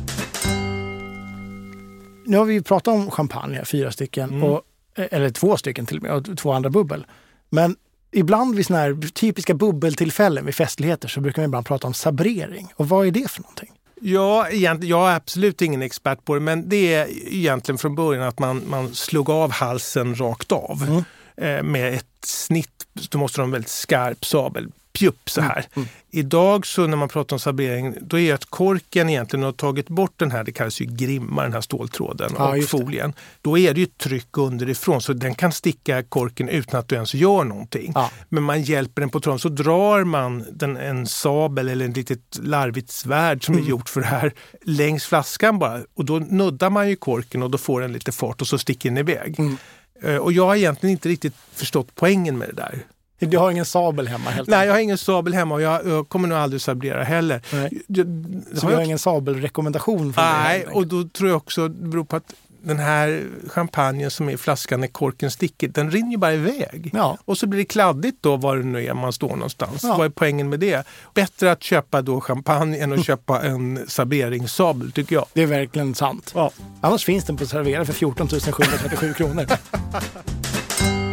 Nu 2.25 2.37
har 2.37 2.45
vi 2.45 2.53
ju 2.53 2.61
pratat 2.63 2.93
om 2.93 3.11
champagne, 3.11 3.65
fyra 3.65 3.91
stycken, 3.91 4.29
Mm. 4.29 4.43
och, 4.43 4.61
eller 4.95 5.29
två 5.29 5.57
stycken 5.57 5.85
till 5.85 5.97
och 5.97 6.03
med, 6.03 6.11
och 6.11 6.37
två 6.37 6.51
andra 6.51 6.69
bubbel. 6.69 7.05
Men 7.49 7.75
ibland 8.11 8.55
vid 8.55 8.65
såna 8.65 8.79
här 8.79 9.09
typiska 9.13 9.53
bubbeltillfällen, 9.53 10.45
vid 10.45 10.55
festligheter, 10.55 11.07
så 11.07 11.21
brukar 11.21 11.41
man 11.41 11.49
ibland 11.49 11.65
prata 11.65 11.87
om 11.87 11.93
sabrering. 11.93 12.73
Och 12.75 12.89
vad 12.89 13.07
är 13.07 13.11
det 13.11 13.31
för 13.31 13.41
någonting? 13.41 13.71
Ja, 14.01 14.49
jag 14.49 15.11
är 15.11 15.15
absolut 15.15 15.61
ingen 15.61 15.81
expert 15.81 16.25
på 16.25 16.33
det 16.33 16.39
men 16.39 16.69
det 16.69 16.93
är 16.93 17.07
egentligen 17.33 17.77
från 17.77 17.95
början 17.95 18.23
att 18.23 18.39
man, 18.39 18.63
man 18.69 18.93
slog 18.93 19.29
av 19.29 19.51
halsen 19.51 20.15
rakt 20.15 20.51
av. 20.51 20.83
Mm. 20.87 21.03
Eh, 21.37 21.63
med 21.63 21.93
ett 21.93 22.25
snitt, 22.25 22.85
då 23.09 23.17
måste 23.17 23.37
de 23.37 23.41
ha 23.41 23.45
en 23.45 23.51
väldigt 23.51 23.71
skarp 23.71 24.25
sabel. 24.25 24.71
Pjupp 24.97 25.29
så 25.29 25.41
här. 25.41 25.65
Mm. 25.75 25.87
Idag 26.11 26.65
så 26.65 26.87
när 26.87 26.97
man 26.97 27.09
pratar 27.09 27.35
om 27.35 27.39
sabrering, 27.39 27.95
då 28.01 28.19
är 28.19 28.33
att 28.33 28.45
korken 28.45 29.09
egentligen 29.09 29.43
har 29.43 29.51
tagit 29.51 29.87
bort 29.89 30.13
den 30.15 30.31
här, 30.31 30.43
det 30.43 30.51
kallas 30.51 30.81
ju 30.81 30.85
grimma, 30.85 31.43
den 31.43 31.53
här 31.53 31.61
ståltråden 31.61 32.31
Ja, 32.37 32.57
och 32.57 32.63
folien. 32.63 33.13
Då 33.41 33.57
är 33.57 33.73
det 33.73 33.79
ju 33.79 33.85
tryck 33.85 34.37
underifrån 34.37 35.01
så 35.01 35.13
den 35.13 35.35
kan 35.35 35.51
sticka 35.51 36.03
korken 36.03 36.49
utan 36.49 36.79
att 36.79 36.87
du 36.87 36.95
ens 36.95 37.13
gör 37.13 37.43
någonting. 37.43 37.91
Ja. 37.95 38.11
Men 38.29 38.43
man 38.43 38.61
hjälper 38.61 39.01
den 39.01 39.09
på 39.09 39.19
tråden 39.19 39.39
så 39.39 39.49
drar 39.49 40.03
man 40.03 40.45
den, 40.51 40.77
en 40.77 41.07
sabel 41.07 41.69
eller 41.69 41.89
ett 41.89 41.97
litet 41.97 42.39
larvigt 42.41 42.91
svärd 42.91 43.45
som 43.45 43.57
är 43.57 43.61
gjort 43.61 43.89
för 43.89 44.01
det 44.01 44.07
här 44.07 44.33
längs 44.61 45.05
flaskan 45.05 45.59
bara. 45.59 45.81
Och 45.95 46.05
då 46.05 46.19
nuddar 46.19 46.69
man 46.69 46.89
ju 46.89 46.95
korken 46.95 47.43
och 47.43 47.51
då 47.51 47.57
får 47.57 47.81
den 47.81 47.93
lite 47.93 48.11
fart 48.11 48.41
och 48.41 48.47
så 48.47 48.57
sticker 48.57 48.89
den 48.89 48.97
iväg. 48.97 49.39
Mm. 49.39 49.57
Eh, 50.03 50.15
Och 50.17 50.33
jag 50.33 50.45
har 50.45 50.55
egentligen 50.55 50.91
inte 50.91 51.09
riktigt 51.09 51.35
förstått 51.53 51.87
poängen 51.95 52.37
med 52.37 52.49
det 52.49 52.55
där. 52.55 52.79
Du 53.19 53.37
har 53.37 53.51
ingen 53.51 53.65
sabel 53.65 54.07
hemma 54.07 54.29
helt 54.29 54.49
Nej, 54.49 54.67
jag 54.67 54.73
har 54.73 54.79
ingen 54.79 54.97
sabel 54.97 55.33
hemma 55.33 55.55
och 55.55 55.61
jag, 55.61 55.87
jag 55.87 56.09
kommer 56.09 56.27
nog 56.27 56.37
aldrig 56.37 56.61
sabrera 56.61 57.03
heller. 57.03 57.41
Nej. 57.51 57.81
Jag, 57.87 58.07
Så 58.55 58.65
har 58.65 58.71
jag, 58.73 58.85
ingen 58.85 58.99
sabelrekommendation 58.99 60.13
för 60.13 60.21
dig 60.21 60.31
nej, 60.43 60.55
enkelt. 60.57 60.75
och 60.75 60.87
då 60.87 61.09
tror 61.09 61.29
jag 61.29 61.37
också 61.37 61.67
det 61.67 61.87
beror 61.87 62.03
på 62.05 62.15
att 62.15 62.33
den 62.63 62.79
här 62.79 63.23
champagnen 63.47 64.11
som 64.11 64.29
är 64.29 64.33
i 64.33 64.37
flaskan 64.37 64.79
när 64.79 64.87
korken 64.87 65.31
sticker, 65.31 65.67
den 65.67 65.91
rinner 65.91 66.11
ju 66.11 66.17
bara 66.17 66.33
iväg. 66.33 66.91
Ja, 66.93 67.17
Och 67.25 67.37
så 67.37 67.47
blir 67.47 67.59
det 67.59 67.65
kladdigt 67.65 68.17
då 68.21 68.37
var 68.37 68.57
det 68.57 68.63
nu 68.63 68.85
är 68.85 68.93
man 68.93 69.13
står 69.13 69.29
någonstans. 69.29 69.83
Ja. 69.83 69.95
Vad 69.97 70.05
är 70.05 70.09
poängen 70.09 70.49
med 70.49 70.59
det? 70.59 70.87
Bättre 71.13 71.51
att 71.51 71.63
köpa 71.63 72.01
då 72.01 72.21
champagne 72.21 72.77
än 72.77 72.93
att 72.93 73.05
köpa 73.05 73.41
en 73.41 73.79
sableringssabel 73.87 74.91
tycker 74.91 75.15
jag. 75.15 75.25
det 75.33 75.41
är 75.43 75.47
verkligen 75.47 75.95
sant. 75.95 76.31
Ja. 76.35 76.51
Annars 76.81 77.05
finns 77.05 77.25
den 77.25 77.37
på 77.37 77.45
Servera 77.45 77.85
för 77.85 77.93
14 77.93 78.27
737 78.29 79.13
kronor. 79.13 79.45